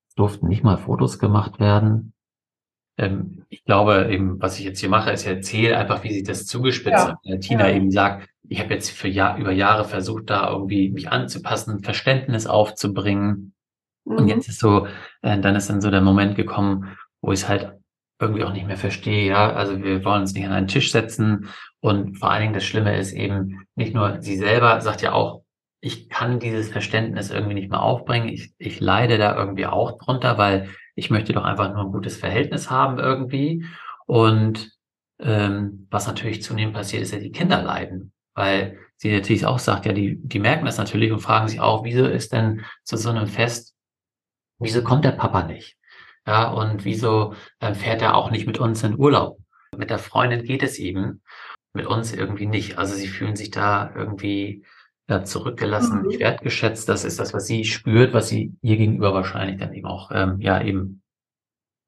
Es 0.08 0.14
durften 0.14 0.48
nicht 0.48 0.64
mal 0.64 0.78
Fotos 0.78 1.18
gemacht 1.18 1.60
werden. 1.60 2.12
Ähm, 2.98 3.44
ich 3.48 3.64
glaube 3.64 4.08
eben, 4.10 4.40
was 4.40 4.58
ich 4.58 4.64
jetzt 4.64 4.80
hier 4.80 4.88
mache, 4.88 5.10
ist, 5.10 5.22
ich 5.22 5.28
erzähle 5.28 5.76
einfach, 5.76 6.02
wie 6.02 6.12
sich 6.12 6.24
das 6.24 6.46
zugespitzt 6.46 7.08
hat. 7.08 7.18
Ja. 7.22 7.36
Tina 7.38 7.68
ja. 7.68 7.76
eben 7.76 7.90
sagt, 7.90 8.28
ich 8.48 8.60
habe 8.60 8.72
jetzt 8.74 8.90
für 8.90 9.08
Jahr, 9.08 9.38
über 9.38 9.52
Jahre 9.52 9.84
versucht, 9.84 10.30
da 10.30 10.50
irgendwie 10.50 10.90
mich 10.90 11.10
anzupassen, 11.10 11.82
Verständnis 11.82 12.46
aufzubringen. 12.46 13.54
Mhm. 14.04 14.16
Und 14.16 14.28
jetzt 14.28 14.48
ist 14.48 14.60
so, 14.60 14.86
äh, 15.22 15.38
dann 15.38 15.56
ist 15.56 15.68
dann 15.68 15.80
so 15.80 15.90
der 15.90 16.00
Moment 16.00 16.36
gekommen, 16.36 16.96
wo 17.20 17.32
ich 17.32 17.40
es 17.40 17.48
halt 17.48 17.75
irgendwie 18.18 18.44
auch 18.44 18.52
nicht 18.52 18.66
mehr 18.66 18.76
verstehe. 18.76 19.28
Ja, 19.28 19.52
also 19.52 19.82
wir 19.82 20.04
wollen 20.04 20.22
uns 20.22 20.32
nicht 20.32 20.46
an 20.46 20.52
einen 20.52 20.68
Tisch 20.68 20.92
setzen. 20.92 21.48
Und 21.80 22.18
vor 22.18 22.30
allen 22.30 22.42
Dingen 22.42 22.54
das 22.54 22.64
Schlimme 22.64 22.96
ist 22.96 23.12
eben, 23.12 23.66
nicht 23.74 23.94
nur 23.94 24.22
sie 24.22 24.36
selber 24.36 24.80
sagt 24.80 25.02
ja 25.02 25.12
auch, 25.12 25.42
ich 25.80 26.08
kann 26.08 26.40
dieses 26.40 26.70
Verständnis 26.70 27.30
irgendwie 27.30 27.54
nicht 27.54 27.70
mehr 27.70 27.82
aufbringen. 27.82 28.28
Ich, 28.28 28.52
ich 28.58 28.80
leide 28.80 29.18
da 29.18 29.36
irgendwie 29.36 29.66
auch 29.66 29.98
drunter, 29.98 30.38
weil 30.38 30.70
ich 30.94 31.10
möchte 31.10 31.32
doch 31.32 31.44
einfach 31.44 31.72
nur 31.72 31.84
ein 31.84 31.92
gutes 31.92 32.16
Verhältnis 32.16 32.70
haben 32.70 32.98
irgendwie. 32.98 33.64
Und 34.06 34.72
ähm, 35.20 35.86
was 35.90 36.06
natürlich 36.06 36.42
zunehmend 36.42 36.74
passiert, 36.74 37.02
ist 37.02 37.12
ja, 37.12 37.18
die 37.18 37.32
Kinder 37.32 37.62
leiden. 37.62 38.12
Weil 38.34 38.78
sie 38.96 39.12
natürlich 39.12 39.46
auch 39.46 39.58
sagt, 39.58 39.86
ja, 39.86 39.92
die, 39.92 40.18
die 40.22 40.38
merken 40.38 40.64
das 40.64 40.78
natürlich 40.78 41.12
und 41.12 41.20
fragen 41.20 41.48
sich 41.48 41.60
auch, 41.60 41.84
wieso 41.84 42.06
ist 42.06 42.32
denn 42.32 42.64
zu 42.82 42.96
so 42.96 43.10
einem 43.10 43.26
Fest, 43.26 43.74
wieso 44.58 44.82
kommt 44.82 45.04
der 45.04 45.12
Papa 45.12 45.42
nicht? 45.44 45.76
Ja, 46.26 46.50
und 46.50 46.84
wieso 46.84 47.34
äh, 47.60 47.74
fährt 47.74 48.02
er 48.02 48.16
auch 48.16 48.30
nicht 48.30 48.46
mit 48.46 48.58
uns 48.58 48.82
in 48.82 48.98
Urlaub? 48.98 49.38
Mit 49.76 49.90
der 49.90 49.98
Freundin 49.98 50.42
geht 50.44 50.62
es 50.62 50.78
eben, 50.78 51.22
mit 51.72 51.86
uns 51.86 52.12
irgendwie 52.12 52.46
nicht. 52.46 52.78
Also 52.78 52.94
sie 52.94 53.06
fühlen 53.06 53.36
sich 53.36 53.50
da 53.50 53.92
irgendwie 53.94 54.64
ja, 55.08 55.24
zurückgelassen, 55.24 56.00
mhm. 56.00 56.06
nicht 56.08 56.20
wertgeschätzt. 56.20 56.88
Das 56.88 57.04
ist 57.04 57.20
das, 57.20 57.32
was 57.32 57.46
sie 57.46 57.64
spürt, 57.64 58.12
was 58.12 58.28
sie 58.28 58.54
ihr 58.62 58.76
gegenüber 58.76 59.14
wahrscheinlich 59.14 59.58
dann 59.58 59.72
eben 59.72 59.86
auch 59.86 60.10
ähm, 60.12 60.40
ja 60.40 60.60
eben 60.60 61.02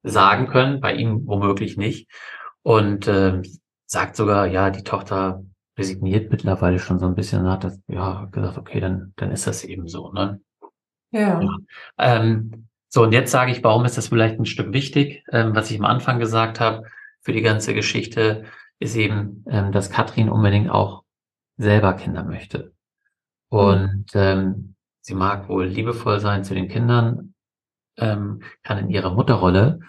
sagen 0.04 0.46
können, 0.46 0.80
bei 0.80 0.94
ihm 0.94 1.26
womöglich 1.26 1.76
nicht. 1.76 2.08
Und 2.62 3.08
ähm, 3.08 3.42
sagt 3.86 4.16
sogar, 4.16 4.46
ja, 4.46 4.70
die 4.70 4.84
Tochter 4.84 5.42
resigniert 5.76 6.30
mittlerweile 6.30 6.78
schon 6.78 6.98
so 6.98 7.06
ein 7.06 7.14
bisschen, 7.14 7.48
hat 7.48 7.64
das, 7.64 7.80
ja, 7.88 8.26
gesagt, 8.30 8.58
okay, 8.58 8.80
dann, 8.80 9.12
dann 9.16 9.30
ist 9.30 9.46
das 9.46 9.64
eben 9.64 9.88
so, 9.88 10.12
ne? 10.12 10.40
Ja. 11.10 11.40
ja. 11.40 11.56
Ähm, 11.98 12.67
so, 12.88 13.02
und 13.02 13.12
jetzt 13.12 13.30
sage 13.30 13.52
ich, 13.52 13.62
warum 13.62 13.84
ist 13.84 13.98
das 13.98 14.08
vielleicht 14.08 14.38
ein 14.38 14.46
Stück 14.46 14.72
wichtig? 14.72 15.22
Ähm, 15.30 15.54
was 15.54 15.70
ich 15.70 15.78
am 15.78 15.84
Anfang 15.84 16.18
gesagt 16.18 16.60
habe, 16.60 16.84
für 17.20 17.32
die 17.32 17.42
ganze 17.42 17.74
Geschichte, 17.74 18.44
ist 18.78 18.96
eben, 18.96 19.44
ähm, 19.48 19.72
dass 19.72 19.90
Katrin 19.90 20.30
unbedingt 20.30 20.70
auch 20.70 21.04
selber 21.56 21.94
Kinder 21.94 22.24
möchte. 22.24 22.72
Und 23.50 24.06
ähm, 24.14 24.74
sie 25.00 25.14
mag 25.14 25.48
wohl 25.48 25.66
liebevoll 25.66 26.20
sein 26.20 26.44
zu 26.44 26.54
den 26.54 26.68
Kindern, 26.68 27.34
ähm, 27.96 28.42
kann 28.62 28.78
in 28.78 28.90
ihrer 28.90 29.12
Mutterrolle 29.12 29.80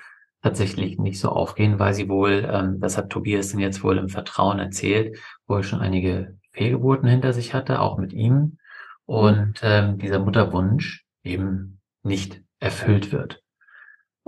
tatsächlich 0.42 0.98
nicht 0.98 1.20
so 1.20 1.30
aufgehen, 1.30 1.80
weil 1.80 1.94
sie 1.94 2.10
wohl, 2.10 2.50
ähm, 2.52 2.80
das 2.80 2.98
hat 2.98 3.10
Tobias 3.10 3.50
denn 3.50 3.60
jetzt 3.60 3.84
wohl 3.84 3.98
im 3.98 4.10
Vertrauen 4.10 4.60
erzählt, 4.60 5.18
wohl 5.48 5.64
schon 5.64 5.82
einige 5.82 6.38
Fehlgeburten 6.52 7.08
hinter 7.08 7.34
sich 7.34 7.54
hatte, 7.54 7.80
auch 7.80 7.98
mit 7.98 8.14
ihm. 8.14 8.58
Und 9.06 9.60
ähm, 9.64 9.98
dieser 9.98 10.20
Mutterwunsch 10.20 11.06
eben 11.24 11.80
nicht 12.04 12.42
erfüllt 12.60 13.12
wird. 13.12 13.42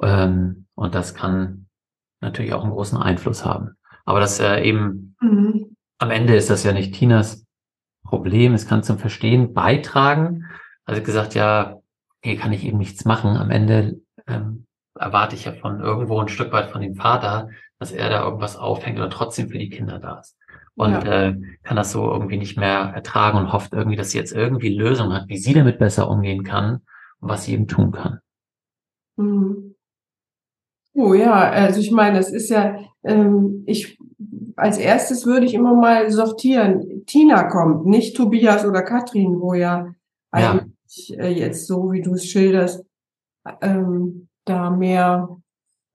Ähm, 0.02 0.68
und 0.76 0.96
das 0.96 1.14
kann 1.14 1.68
natürlich 2.22 2.54
auch 2.54 2.64
einen 2.64 2.74
großen 2.74 2.98
Einfluss 2.98 3.46
haben. 3.46 3.78
Aber 4.06 4.20
das 4.20 4.40
äh, 4.40 4.62
eben 4.64 5.16
mhm. 5.20 5.76
am 6.00 6.12
Ende 6.12 6.36
ist 6.36 6.50
das 6.50 6.64
ja 6.64 6.74
nicht 6.74 6.94
Tinas 6.94 7.46
Problem, 8.04 8.54
es 8.54 8.68
kann 8.68 8.84
zum 8.84 8.98
Verstehen 8.98 9.54
beitragen. 9.54 10.46
Also 10.86 11.02
gesagt, 11.02 11.36
ja, 11.36 11.78
hier 12.24 12.38
kann 12.38 12.52
ich 12.52 12.66
eben 12.66 12.78
nichts 12.78 13.06
machen. 13.06 13.38
Am 13.38 13.52
Ende 13.52 14.02
ähm, 14.28 14.66
erwarte 15.00 15.36
ich 15.36 15.46
ja 15.46 15.54
von 15.54 15.80
irgendwo 15.80 16.20
ein 16.20 16.28
Stück 16.28 16.52
weit 16.52 16.72
von 16.72 16.82
dem 16.82 16.96
Vater, 16.96 17.50
dass 17.80 17.92
er 17.92 18.10
da 18.10 18.24
irgendwas 18.24 18.58
aufhängt 18.58 19.00
oder 19.00 19.10
trotzdem 19.10 19.50
für 19.50 19.58
die 19.58 19.70
Kinder 19.70 20.00
da 20.00 20.20
ist. 20.20 20.38
Und 20.76 20.92
ja. 20.92 21.28
äh, 21.28 21.42
kann 21.64 21.78
das 21.78 21.92
so 21.92 22.12
irgendwie 22.12 22.38
nicht 22.38 22.58
mehr 22.58 22.92
ertragen 22.94 23.38
und 23.38 23.54
hofft 23.54 23.74
irgendwie, 23.74 23.98
dass 23.98 24.12
sie 24.12 24.18
jetzt 24.18 24.34
irgendwie 24.34 24.76
Lösung 24.76 25.14
hat, 25.14 25.28
wie 25.28 25.38
sie 25.38 25.54
damit 25.54 25.80
besser 25.80 26.10
umgehen 26.10 26.44
kann 26.44 26.82
was 27.22 27.46
sie 27.46 27.54
eben 27.54 27.68
tun 27.68 27.92
kann. 27.92 28.20
Mhm. 29.18 29.76
Oh 30.94 31.14
ja, 31.14 31.34
also 31.34 31.80
ich 31.80 31.92
meine, 31.92 32.18
das 32.18 32.32
ist 32.32 32.50
ja, 32.50 32.78
ähm, 33.04 33.64
ich 33.66 33.98
als 34.58 34.78
erstes 34.78 35.26
würde 35.26 35.46
ich 35.46 35.54
immer 35.54 35.74
mal 35.74 36.12
sortieren. 36.12 37.04
Tina 37.06 37.44
kommt, 37.44 37.86
nicht 37.86 38.16
Tobias 38.16 38.66
oder 38.66 38.84
Katrin, 38.84 39.40
wo 39.40 39.54
ja, 39.54 39.94
ja. 40.36 40.52
eigentlich 40.52 41.18
äh, 41.18 41.30
jetzt 41.30 41.68
so, 41.68 41.92
wie 41.92 42.02
du 42.02 42.14
es 42.14 42.26
schilderst, 42.26 42.86
ähm, 43.62 44.28
da 44.46 44.70
mehr 44.70 45.42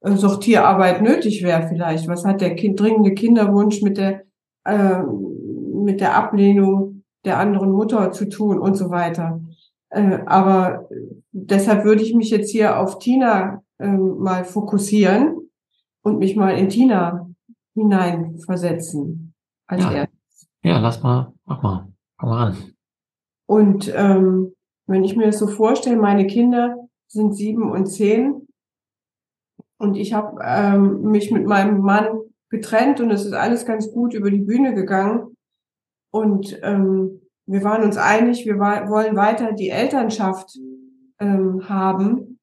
äh, 0.00 0.16
Sortierarbeit 0.16 1.02
nötig 1.02 1.42
wäre 1.42 1.68
vielleicht. 1.68 2.09
Was 2.09 2.25
hat 2.25 2.40
der 2.40 2.54
kind, 2.54 2.80
dringende 2.80 3.14
Kinderwunsch 3.14 3.83
mit 3.83 3.99
der, 3.99 4.23
äh, 4.64 5.02
mit 5.02 6.00
der 6.00 6.16
Ablehnung 6.16 7.04
der 7.25 7.38
anderen 7.38 7.73
Mutter 7.73 8.12
zu 8.12 8.28
tun 8.28 8.59
und 8.59 8.76
so 8.76 8.90
weiter. 8.90 9.40
Äh, 9.90 10.21
aber 10.26 10.88
deshalb 11.33 11.85
würde 11.85 12.02
ich 12.02 12.14
mich 12.14 12.31
jetzt 12.31 12.50
hier 12.50 12.78
auf 12.78 12.99
Tina 12.99 13.62
ähm, 13.78 14.19
mal 14.19 14.45
fokussieren 14.45 15.50
und 16.02 16.19
mich 16.19 16.37
mal 16.37 16.57
in 16.57 16.69
Tina 16.69 17.28
hineinversetzen 17.75 19.35
als 19.66 19.83
ja. 19.85 19.93
erstes. 19.93 20.49
Ja, 20.62 20.78
lass 20.78 21.02
mal, 21.02 21.33
mach 21.45 21.62
mal, 21.62 21.88
komm 22.19 22.28
mal 22.28 22.45
ran. 22.45 22.57
Und 23.47 23.93
ähm, 23.95 24.55
wenn 24.87 25.05
ich 25.05 25.16
mir 25.16 25.26
das 25.26 25.38
so 25.38 25.47
vorstelle, 25.47 25.97
meine 25.97 26.26
Kinder 26.26 26.88
sind 27.09 27.35
sieben 27.35 27.71
und 27.71 27.87
zehn 27.87 28.47
und 29.78 29.97
ich 29.97 30.12
habe 30.12 30.40
ähm, 30.43 31.02
mich 31.02 31.31
mit 31.31 31.47
meinem 31.47 31.81
Mann 31.81 32.07
getrennt 32.49 33.00
und 33.00 33.11
es 33.11 33.25
ist 33.25 33.35
alles 33.35 33.66
ganz 33.66 33.93
gut 33.93 34.14
über 34.14 34.31
die 34.31 34.40
Bühne 34.40 34.75
gegangen 34.75 35.37
und 36.11 36.59
ähm, 36.62 37.21
wir 37.47 37.62
waren 37.62 37.85
uns 37.85 37.97
einig, 37.97 38.45
wir 38.45 38.59
wollen 38.59 39.17
weiter 39.17 39.53
die 39.53 39.71
Elternschaft 39.71 40.59
ähm, 41.21 41.69
haben 41.69 42.38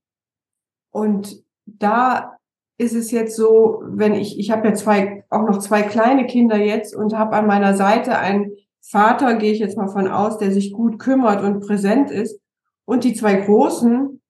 und 0.92 1.44
da 1.66 2.38
ist 2.78 2.96
es 2.96 3.12
jetzt 3.12 3.36
so, 3.36 3.84
wenn 3.86 4.14
ich, 4.14 4.40
ich 4.40 4.52
habe 4.52 4.68
ja 4.68 4.74
zwei, 4.74 5.24
auch 5.30 5.44
noch 5.44 5.60
zwei 5.60 5.84
kleine 5.84 6.26
Kinder 6.26 6.58
jetzt 6.58 6.96
und 6.96 7.18
habe 7.18 7.36
an 7.36 7.48
meiner 7.48 7.76
Seite 7.76 8.18
einen 8.18 8.52
Vater, 8.82 9.36
gehe 9.36 9.54
ich 9.54 9.60
jetzt 9.60 9.78
mal 9.78 9.88
von 9.88 10.08
aus, 10.08 10.38
der 10.38 10.52
sich 10.52 10.74
gut 10.74 11.00
kümmert 11.00 11.42
und 11.44 11.62
präsent 11.62 12.12
ist. 12.12 12.40
Und 12.86 13.04
die 13.06 13.14
zwei 13.14 13.36
Großen 13.36 14.22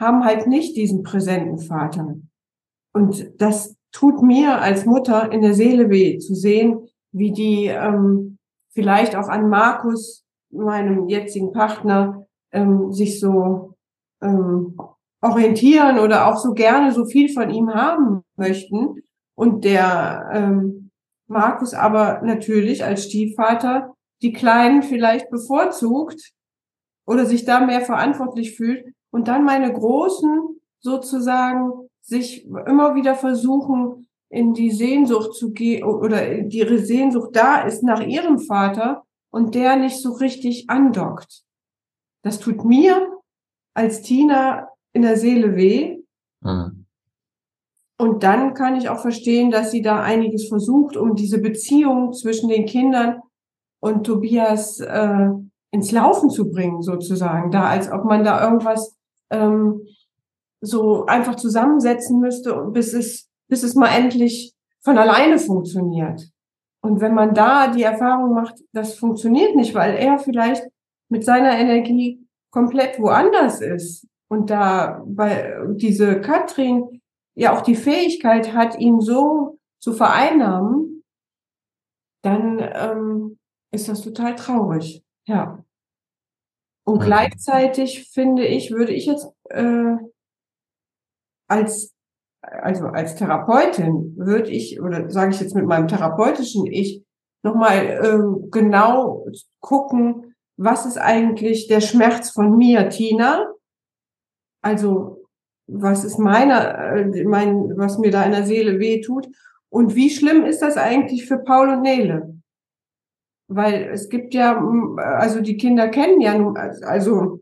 haben 0.00 0.24
halt 0.24 0.46
nicht 0.46 0.76
diesen 0.76 1.02
präsenten 1.02 1.58
Vater. 1.58 2.16
Und 2.92 3.30
das 3.40 3.76
tut 3.92 4.22
mir 4.22 4.60
als 4.60 4.84
Mutter 4.84 5.30
in 5.30 5.42
der 5.42 5.54
Seele 5.54 5.90
weh, 5.90 6.18
zu 6.18 6.34
sehen, 6.34 6.88
wie 7.12 7.32
die 7.32 7.66
ähm, 7.66 8.29
vielleicht 8.72 9.16
auch 9.16 9.28
an 9.28 9.48
Markus, 9.48 10.24
meinem 10.50 11.08
jetzigen 11.08 11.52
Partner, 11.52 12.26
ähm, 12.52 12.92
sich 12.92 13.20
so 13.20 13.76
ähm, 14.22 14.76
orientieren 15.20 15.98
oder 15.98 16.26
auch 16.26 16.36
so 16.36 16.52
gerne 16.52 16.92
so 16.92 17.04
viel 17.04 17.32
von 17.32 17.50
ihm 17.50 17.72
haben 17.72 18.22
möchten. 18.36 19.02
Und 19.34 19.64
der 19.64 20.30
ähm, 20.32 20.90
Markus 21.26 21.74
aber 21.74 22.22
natürlich 22.22 22.84
als 22.84 23.04
Stiefvater 23.04 23.94
die 24.22 24.32
Kleinen 24.32 24.82
vielleicht 24.82 25.30
bevorzugt 25.30 26.32
oder 27.06 27.24
sich 27.24 27.44
da 27.44 27.60
mehr 27.60 27.80
verantwortlich 27.80 28.56
fühlt 28.56 28.84
und 29.10 29.28
dann 29.28 29.44
meine 29.44 29.72
Großen 29.72 30.60
sozusagen 30.80 31.88
sich 32.02 32.46
immer 32.46 32.94
wieder 32.94 33.14
versuchen, 33.14 34.06
in 34.30 34.54
die 34.54 34.70
Sehnsucht 34.70 35.34
zu 35.34 35.52
gehen 35.52 35.84
oder 35.84 36.32
ihre 36.32 36.78
Sehnsucht 36.78 37.30
da 37.34 37.62
ist 37.62 37.82
nach 37.82 38.00
ihrem 38.00 38.38
Vater 38.38 39.04
und 39.30 39.54
der 39.54 39.76
nicht 39.76 40.00
so 40.00 40.12
richtig 40.12 40.70
andockt. 40.70 41.42
Das 42.22 42.38
tut 42.38 42.64
mir 42.64 43.08
als 43.74 44.02
Tina 44.02 44.68
in 44.92 45.02
der 45.02 45.16
Seele 45.16 45.56
weh. 45.56 46.02
Mhm. 46.42 46.86
Und 47.98 48.22
dann 48.22 48.54
kann 48.54 48.76
ich 48.76 48.88
auch 48.88 49.00
verstehen, 49.00 49.50
dass 49.50 49.72
sie 49.72 49.82
da 49.82 50.00
einiges 50.00 50.48
versucht, 50.48 50.96
um 50.96 51.14
diese 51.14 51.38
Beziehung 51.38 52.12
zwischen 52.12 52.48
den 52.48 52.64
Kindern 52.64 53.20
und 53.80 54.04
Tobias 54.04 54.80
äh, 54.80 55.28
ins 55.70 55.92
Laufen 55.92 56.30
zu 56.30 56.50
bringen, 56.50 56.82
sozusagen. 56.82 57.50
Da, 57.50 57.66
als 57.68 57.92
ob 57.92 58.04
man 58.04 58.24
da 58.24 58.42
irgendwas 58.42 58.96
ähm, 59.30 59.82
so 60.60 61.06
einfach 61.06 61.36
zusammensetzen 61.36 62.20
müsste, 62.20 62.54
bis 62.72 62.92
es, 62.92 63.29
bis 63.50 63.62
es 63.62 63.74
mal 63.74 63.88
endlich 63.88 64.54
von 64.80 64.96
alleine 64.96 65.38
funktioniert. 65.38 66.30
Und 66.82 67.00
wenn 67.02 67.12
man 67.12 67.34
da 67.34 67.68
die 67.68 67.82
Erfahrung 67.82 68.34
macht, 68.34 68.54
das 68.72 68.94
funktioniert 68.94 69.54
nicht, 69.54 69.74
weil 69.74 69.94
er 69.96 70.18
vielleicht 70.18 70.64
mit 71.10 71.24
seiner 71.24 71.58
Energie 71.58 72.26
komplett 72.50 72.98
woanders 72.98 73.60
ist 73.60 74.06
und 74.28 74.48
da 74.48 75.02
bei 75.06 75.58
diese 75.74 76.20
Katrin 76.20 77.02
ja 77.34 77.54
auch 77.54 77.60
die 77.60 77.74
Fähigkeit 77.74 78.54
hat, 78.54 78.78
ihn 78.78 79.00
so 79.00 79.58
zu 79.80 79.92
vereinnahmen, 79.92 81.04
dann 82.22 82.58
ähm, 82.58 83.38
ist 83.72 83.88
das 83.88 84.02
total 84.02 84.36
traurig. 84.36 85.04
Ja. 85.26 85.64
Und 86.84 87.00
gleichzeitig 87.00 88.10
finde 88.10 88.46
ich, 88.46 88.70
würde 88.70 88.92
ich 88.92 89.06
jetzt 89.06 89.28
äh, 89.50 89.96
als 91.48 91.94
also 92.42 92.86
als 92.86 93.16
Therapeutin 93.16 94.14
würde 94.16 94.50
ich 94.50 94.80
oder 94.80 95.10
sage 95.10 95.32
ich 95.32 95.40
jetzt 95.40 95.54
mit 95.54 95.66
meinem 95.66 95.88
therapeutischen 95.88 96.66
Ich 96.66 97.04
nochmal 97.42 97.86
äh, 97.86 98.48
genau 98.50 99.26
gucken, 99.60 100.34
was 100.56 100.86
ist 100.86 100.98
eigentlich 100.98 101.68
der 101.68 101.80
Schmerz 101.80 102.30
von 102.30 102.56
mir, 102.56 102.88
Tina? 102.88 103.46
Also 104.62 105.24
was 105.66 106.04
ist 106.04 106.18
meiner, 106.18 106.96
äh, 106.96 107.24
mein, 107.24 107.76
was 107.76 107.98
mir 107.98 108.10
da 108.10 108.24
in 108.24 108.32
der 108.32 108.44
Seele 108.44 108.78
weh 108.78 109.00
tut? 109.00 109.28
Und 109.68 109.94
wie 109.94 110.10
schlimm 110.10 110.44
ist 110.44 110.62
das 110.62 110.76
eigentlich 110.76 111.26
für 111.26 111.38
Paul 111.38 111.68
und 111.68 111.82
Nele? 111.82 112.34
Weil 113.48 113.90
es 113.92 114.08
gibt 114.08 114.34
ja, 114.34 114.62
also 114.96 115.40
die 115.40 115.56
Kinder 115.56 115.88
kennen 115.88 116.20
ja, 116.20 116.34
also 116.82 117.40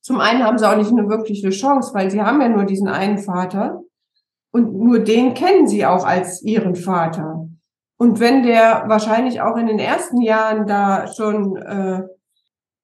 zum 0.00 0.20
einen 0.20 0.44
haben 0.44 0.58
sie 0.58 0.68
auch 0.68 0.76
nicht 0.76 0.90
eine 0.90 1.08
wirkliche 1.08 1.50
Chance, 1.50 1.94
weil 1.94 2.10
sie 2.10 2.20
haben 2.20 2.40
ja 2.40 2.48
nur 2.48 2.64
diesen 2.64 2.88
einen 2.88 3.18
Vater 3.18 3.83
und 4.54 4.72
nur 4.72 5.00
den 5.00 5.34
kennen 5.34 5.66
sie 5.66 5.84
auch 5.84 6.06
als 6.06 6.40
ihren 6.44 6.76
Vater. 6.76 7.48
Und 7.98 8.20
wenn 8.20 8.44
der 8.44 8.84
wahrscheinlich 8.86 9.40
auch 9.40 9.56
in 9.56 9.66
den 9.66 9.80
ersten 9.80 10.20
Jahren 10.20 10.68
da 10.68 11.08
schon 11.08 11.56
äh, 11.56 12.02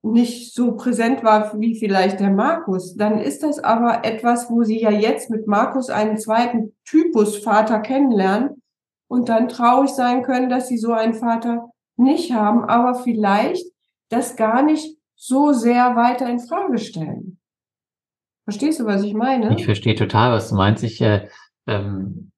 nicht 0.02 0.52
so 0.52 0.72
präsent 0.72 1.22
war 1.22 1.60
wie 1.60 1.78
vielleicht 1.78 2.18
der 2.18 2.30
Markus, 2.30 2.96
dann 2.96 3.20
ist 3.20 3.44
das 3.44 3.60
aber 3.60 4.04
etwas, 4.04 4.50
wo 4.50 4.64
sie 4.64 4.80
ja 4.80 4.90
jetzt 4.90 5.30
mit 5.30 5.46
Markus 5.46 5.90
einen 5.90 6.18
zweiten 6.18 6.74
Typus 6.84 7.38
Vater 7.38 7.78
kennenlernen 7.78 8.62
und 9.08 9.28
dann 9.28 9.48
traurig 9.48 9.90
sein 9.90 10.24
können, 10.24 10.50
dass 10.50 10.66
sie 10.66 10.78
so 10.78 10.92
einen 10.92 11.14
Vater 11.14 11.70
nicht 11.96 12.32
haben, 12.32 12.64
aber 12.64 12.96
vielleicht 12.96 13.64
das 14.08 14.34
gar 14.34 14.62
nicht 14.62 14.96
so 15.14 15.52
sehr 15.52 15.94
weiter 15.94 16.28
in 16.28 16.40
Frage 16.40 16.78
stellen. 16.78 17.38
Verstehst 18.50 18.80
du, 18.80 18.84
was 18.86 19.04
ich 19.04 19.14
meine? 19.14 19.54
Ich 19.54 19.64
verstehe 19.64 19.94
total, 19.94 20.32
was 20.32 20.48
du 20.48 20.56
meinst. 20.56 20.82
Ich, 20.82 21.00
äh, 21.00 21.28
ähm, 21.66 22.32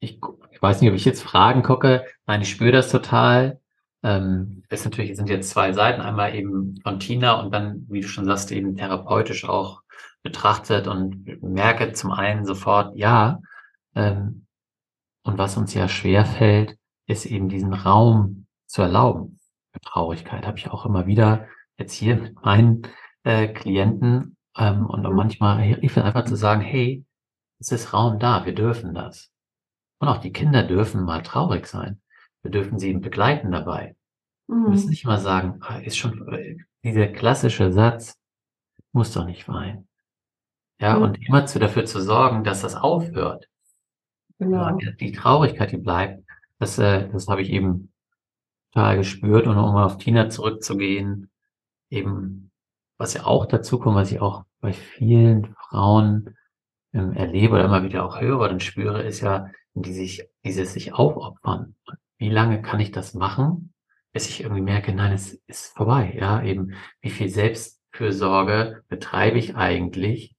ich, 0.00 0.20
ich 0.50 0.62
weiß 0.62 0.80
nicht, 0.80 0.90
ob 0.90 0.96
ich 0.96 1.04
jetzt 1.04 1.22
Fragen 1.22 1.62
gucke. 1.62 2.04
Nein, 2.26 2.42
ich 2.42 2.50
spüre 2.50 2.72
das 2.72 2.90
total. 2.90 3.60
Ähm, 4.02 4.62
es 4.68 4.84
natürlich 4.84 5.16
sind 5.16 5.30
jetzt 5.30 5.50
zwei 5.50 5.72
Seiten, 5.72 6.00
einmal 6.00 6.34
eben 6.34 6.78
von 6.82 7.00
Tina 7.00 7.40
und 7.40 7.52
dann, 7.52 7.86
wie 7.88 8.00
du 8.00 8.08
schon 8.08 8.26
sagst, 8.26 8.52
eben 8.52 8.76
therapeutisch 8.76 9.48
auch 9.48 9.82
betrachtet 10.22 10.88
und 10.88 11.42
merke 11.42 11.92
zum 11.92 12.10
einen 12.10 12.44
sofort, 12.44 12.96
ja, 12.96 13.40
ähm, 13.94 14.46
und 15.22 15.38
was 15.38 15.56
uns 15.56 15.72
ja 15.74 15.88
schwer 15.88 16.26
fällt, 16.26 16.76
ist 17.06 17.26
eben 17.26 17.48
diesen 17.48 17.72
Raum 17.72 18.46
zu 18.66 18.82
erlauben. 18.82 19.38
Für 19.72 19.80
Traurigkeit 19.80 20.46
habe 20.46 20.58
ich 20.58 20.70
auch 20.70 20.84
immer 20.84 21.06
wieder 21.06 21.48
jetzt 21.78 21.94
hier 21.94 22.16
mit 22.16 22.44
meinen 22.44 22.82
äh, 23.24 23.48
Klienten 23.48 24.36
ähm, 24.56 24.86
und 24.86 25.04
auch 25.06 25.10
mhm. 25.10 25.16
manchmal, 25.16 25.78
ich 25.82 25.96
will 25.96 26.02
einfach 26.02 26.24
zu 26.24 26.36
sagen, 26.36 26.60
hey, 26.60 27.04
es 27.58 27.72
ist 27.72 27.92
Raum 27.92 28.18
da, 28.18 28.44
wir 28.44 28.54
dürfen 28.54 28.94
das. 28.94 29.30
Und 29.98 30.08
auch 30.08 30.18
die 30.18 30.32
Kinder 30.32 30.62
dürfen 30.62 31.04
mal 31.04 31.22
traurig 31.22 31.66
sein. 31.66 32.00
Wir 32.42 32.50
dürfen 32.50 32.78
sie 32.78 32.92
begleiten 32.94 33.52
dabei. 33.52 33.96
Mhm. 34.46 34.64
Wir 34.64 34.70
müssen 34.70 34.90
nicht 34.90 35.04
mal 35.04 35.18
sagen, 35.18 35.58
ah, 35.60 35.78
ist 35.78 35.96
schon, 35.96 36.28
äh, 36.32 36.56
dieser 36.82 37.08
klassische 37.08 37.72
Satz, 37.72 38.18
muss 38.92 39.12
doch 39.12 39.24
nicht 39.24 39.48
weinen. 39.48 39.88
Ja, 40.78 40.96
mhm. 40.96 41.02
und 41.02 41.26
immer 41.26 41.46
zu, 41.46 41.58
dafür 41.58 41.84
zu 41.84 42.00
sorgen, 42.00 42.44
dass 42.44 42.62
das 42.62 42.74
aufhört. 42.74 43.48
Genau. 44.38 44.76
Die 44.76 45.12
Traurigkeit, 45.12 45.72
die 45.72 45.78
bleibt, 45.78 46.24
das, 46.58 46.78
äh, 46.78 47.08
das 47.10 47.28
habe 47.28 47.42
ich 47.42 47.50
eben 47.50 47.92
total 48.72 48.98
gespürt. 48.98 49.46
Und 49.46 49.56
um 49.56 49.76
auf 49.76 49.98
Tina 49.98 50.28
zurückzugehen, 50.28 51.30
eben, 51.90 52.50
was 52.98 53.14
ja 53.14 53.24
auch 53.24 53.46
dazu 53.46 53.78
kommt, 53.78 53.96
was 53.96 54.12
ich 54.12 54.20
auch 54.20 54.44
bei 54.60 54.72
vielen 54.72 55.54
Frauen 55.54 56.36
ähm, 56.94 57.12
erlebe 57.12 57.54
oder 57.54 57.66
immer 57.66 57.82
wieder 57.82 58.04
auch 58.06 58.20
höre 58.20 58.50
und 58.50 58.62
spüre, 58.62 59.02
ist 59.02 59.20
ja, 59.20 59.48
die 59.74 59.92
sich, 59.92 60.28
dieses 60.44 60.72
sich 60.72 60.94
aufopfern 60.94 61.74
wie 62.18 62.30
lange 62.30 62.62
kann 62.62 62.80
ich 62.80 62.90
das 62.90 63.14
machen, 63.14 63.74
bis 64.12 64.28
ich 64.28 64.42
irgendwie 64.42 64.62
merke, 64.62 64.94
nein, 64.94 65.12
es 65.12 65.34
ist 65.46 65.76
vorbei. 65.76 66.16
Ja, 66.18 66.42
eben, 66.42 66.74
wie 67.00 67.10
viel 67.10 67.28
Selbstfürsorge 67.28 68.82
betreibe 68.88 69.38
ich 69.38 69.56
eigentlich, 69.56 70.34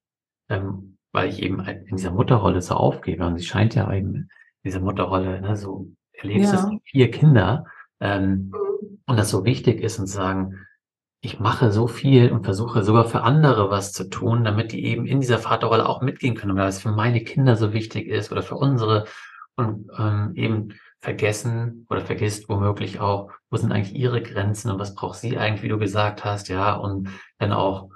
ähm, 0.50 0.98
weil 1.12 1.30
ich 1.30 1.42
eben 1.42 1.60
in 1.60 1.96
dieser 1.96 2.12
Mutterrolle 2.12 2.62
so 2.62 2.76
aufgebe. 2.76 3.26
Und 3.26 3.38
sie 3.38 3.46
scheint 3.46 3.76
ja 3.76 3.92
eben 3.94 4.16
in 4.16 4.30
dieser 4.64 4.80
Mutterrolle, 4.80 5.42
ne, 5.42 5.56
so 5.56 5.92
erlebst 6.14 6.54
ja. 6.54 6.60
es 6.60 6.82
vier 6.86 7.12
Kinder, 7.12 7.66
ähm, 8.00 8.54
und 9.06 9.18
das 9.18 9.30
so 9.30 9.46
wichtig 9.46 9.82
ist 9.82 10.00
und 10.00 10.08
sagen, 10.08 10.65
ich 11.26 11.40
mache 11.40 11.72
so 11.72 11.88
viel 11.88 12.32
und 12.32 12.46
versuche 12.46 12.84
sogar 12.84 13.06
für 13.06 13.22
andere 13.22 13.72
was 13.72 13.92
zu 13.92 14.10
tun, 14.10 14.44
damit 14.44 14.72
die 14.72 14.86
eben 14.86 15.08
in 15.08 15.20
dieser 15.20 15.40
Vaterrolle 15.40 15.90
auch 15.90 16.02
mitgehen 16.02 16.36
können, 16.36 16.56
weil 16.56 16.70
es 16.70 16.82
für 16.82 16.92
meine 16.92 17.24
Kinder 17.24 17.56
so 17.56 17.74
wichtig 17.74 18.08
ist 18.08 18.32
oder 18.32 18.44
für 18.44 18.56
unsere 18.56 19.06
und 19.56 19.90
ähm, 19.98 20.34
eben 20.36 20.70
vergessen 21.02 21.88
oder 21.90 22.02
vergisst 22.02 22.48
womöglich 22.48 23.00
auch, 23.00 23.32
wo 23.50 23.58
sind 23.58 23.72
eigentlich 23.72 23.96
ihre 23.96 24.22
Grenzen 24.22 24.70
und 24.70 24.80
was 24.80 24.94
braucht 24.94 25.18
sie 25.18 25.38
eigentlich, 25.38 25.64
wie 25.64 25.70
du 25.70 25.80
gesagt 25.80 26.24
hast, 26.24 26.48
ja, 26.48 26.76
und 26.76 27.10
dann 27.40 27.54
auch 27.54 27.90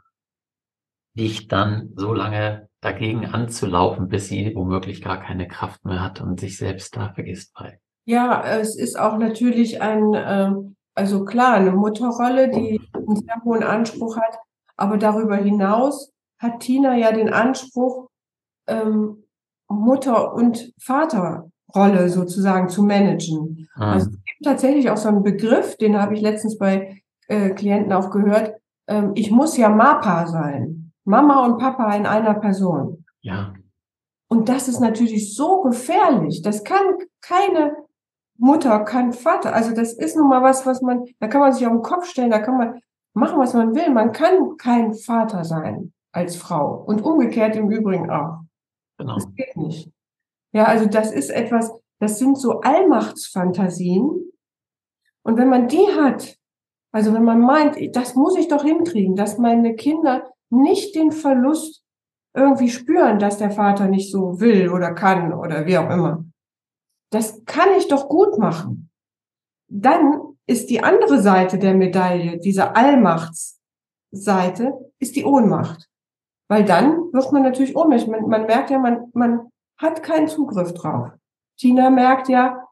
nicht 1.15 1.51
dann 1.51 1.91
so 1.95 2.13
lange 2.13 2.67
dagegen 2.81 3.25
anzulaufen, 3.25 4.07
bis 4.07 4.27
sie 4.27 4.55
womöglich 4.55 5.01
gar 5.01 5.19
keine 5.19 5.47
Kraft 5.47 5.85
mehr 5.85 6.01
hat 6.01 6.21
und 6.21 6.39
sich 6.39 6.57
selbst 6.57 6.95
da 6.95 7.13
vergisst 7.13 7.53
bei. 7.53 7.79
Ja, 8.05 8.43
es 8.43 8.75
ist 8.75 8.97
auch 8.97 9.17
natürlich 9.17 9.81
ein, 9.81 10.13
äh, 10.13 10.51
also 10.99 11.23
klar, 11.23 11.53
eine 11.53 11.71
Mutterrolle, 11.71 12.49
die 12.49 12.81
einen 12.93 13.15
sehr 13.15 13.41
hohen 13.45 13.63
Anspruch 13.63 14.17
hat, 14.17 14.37
aber 14.75 14.97
darüber 14.97 15.37
hinaus 15.37 16.11
hat 16.37 16.59
Tina 16.59 16.97
ja 16.97 17.13
den 17.13 17.31
Anspruch, 17.31 18.09
ähm, 18.67 19.23
Mutter 19.69 20.33
und 20.33 20.73
Vater 20.77 21.49
Rolle 21.73 22.09
sozusagen 22.09 22.67
zu 22.67 22.83
managen. 22.83 23.69
Ah. 23.75 23.93
Also 23.93 24.09
es 24.09 24.17
gibt 24.25 24.43
tatsächlich 24.43 24.89
auch 24.89 24.97
so 24.97 25.07
einen 25.07 25.23
Begriff, 25.23 25.77
den 25.77 26.01
habe 26.01 26.15
ich 26.15 26.21
letztens 26.21 26.57
bei 26.57 27.01
äh, 27.29 27.51
Klienten 27.51 27.93
auch 27.93 28.09
gehört. 28.09 28.55
Ähm, 28.87 29.13
ich 29.15 29.31
muss 29.31 29.55
ja 29.55 29.69
MAPA 29.69 30.27
sein. 30.27 30.91
Mama 31.05 31.45
und 31.45 31.59
Papa 31.59 31.95
in 31.95 32.05
einer 32.05 32.33
Person. 32.33 33.05
Ja. 33.21 33.53
Und 34.27 34.49
das 34.49 34.67
ist 34.67 34.81
natürlich 34.81 35.33
so 35.33 35.61
gefährlich. 35.61 36.41
Das 36.41 36.65
kann 36.65 36.97
keine 37.21 37.73
Mutter, 38.39 38.79
kein 38.85 39.13
Vater. 39.13 39.53
Also 39.53 39.75
das 39.75 39.93
ist 39.93 40.15
nun 40.15 40.29
mal 40.29 40.41
was, 40.41 40.65
was 40.65 40.81
man, 40.81 41.05
da 41.19 41.27
kann 41.27 41.41
man 41.41 41.53
sich 41.53 41.65
auf 41.65 41.73
den 41.73 41.81
Kopf 41.81 42.05
stellen, 42.05 42.31
da 42.31 42.39
kann 42.39 42.57
man 42.57 42.81
machen, 43.13 43.37
was 43.37 43.53
man 43.53 43.75
will. 43.75 43.89
Man 43.91 44.11
kann 44.11 44.57
kein 44.57 44.93
Vater 44.93 45.43
sein 45.43 45.93
als 46.11 46.35
Frau. 46.35 46.83
Und 46.85 47.01
umgekehrt 47.01 47.55
im 47.55 47.69
Übrigen 47.69 48.09
auch. 48.09 48.39
Genau. 48.97 49.15
Das 49.15 49.33
geht 49.35 49.55
nicht. 49.57 49.91
Ja, 50.51 50.65
also 50.65 50.85
das 50.85 51.11
ist 51.11 51.29
etwas, 51.29 51.71
das 51.99 52.17
sind 52.17 52.37
so 52.37 52.61
Allmachtsfantasien. 52.61 54.31
Und 55.23 55.37
wenn 55.37 55.49
man 55.49 55.67
die 55.67 55.87
hat, 55.99 56.37
also 56.91 57.13
wenn 57.13 57.23
man 57.23 57.41
meint, 57.41 57.77
das 57.95 58.15
muss 58.15 58.37
ich 58.37 58.47
doch 58.47 58.63
hinkriegen, 58.63 59.15
dass 59.15 59.37
meine 59.37 59.75
Kinder 59.75 60.31
nicht 60.49 60.95
den 60.95 61.11
Verlust 61.11 61.83
irgendwie 62.33 62.69
spüren, 62.69 63.19
dass 63.19 63.37
der 63.37 63.51
Vater 63.51 63.87
nicht 63.87 64.11
so 64.11 64.39
will 64.39 64.69
oder 64.69 64.93
kann 64.93 65.33
oder 65.33 65.65
wie 65.65 65.77
auch 65.77 65.89
immer. 65.89 66.25
Das 67.11 67.43
kann 67.45 67.69
ich 67.77 67.87
doch 67.87 68.07
gut 68.07 68.37
machen. 68.37 68.89
Dann 69.67 70.37
ist 70.47 70.69
die 70.69 70.83
andere 70.83 71.21
Seite 71.21 71.59
der 71.59 71.73
Medaille, 71.75 72.39
diese 72.39 72.75
Allmachtsseite, 72.75 74.73
ist 74.99 75.15
die 75.15 75.25
Ohnmacht. 75.25 75.89
Weil 76.47 76.65
dann 76.65 77.13
wird 77.13 77.31
man 77.31 77.43
natürlich 77.43 77.75
ohnmächtig. 77.75 78.09
Man, 78.09 78.27
man 78.27 78.45
merkt 78.47 78.71
ja, 78.71 78.79
man, 78.79 79.11
man 79.13 79.51
hat 79.77 80.01
keinen 80.01 80.27
Zugriff 80.27 80.73
drauf. 80.73 81.11
Tina 81.57 81.89
merkt 81.89 82.27
ja, 82.29 82.67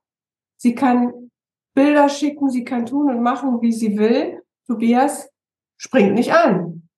sie 0.57 0.73
kann 0.73 1.29
Bilder 1.75 2.09
schicken, 2.09 2.49
sie 2.49 2.63
kann 2.63 2.87
tun 2.87 3.09
und 3.09 3.21
machen, 3.21 3.61
wie 3.61 3.71
sie 3.71 3.97
will. 3.97 4.41
Tobias 4.65 5.29
springt 5.77 6.15
nicht 6.15 6.33
an. 6.33 6.89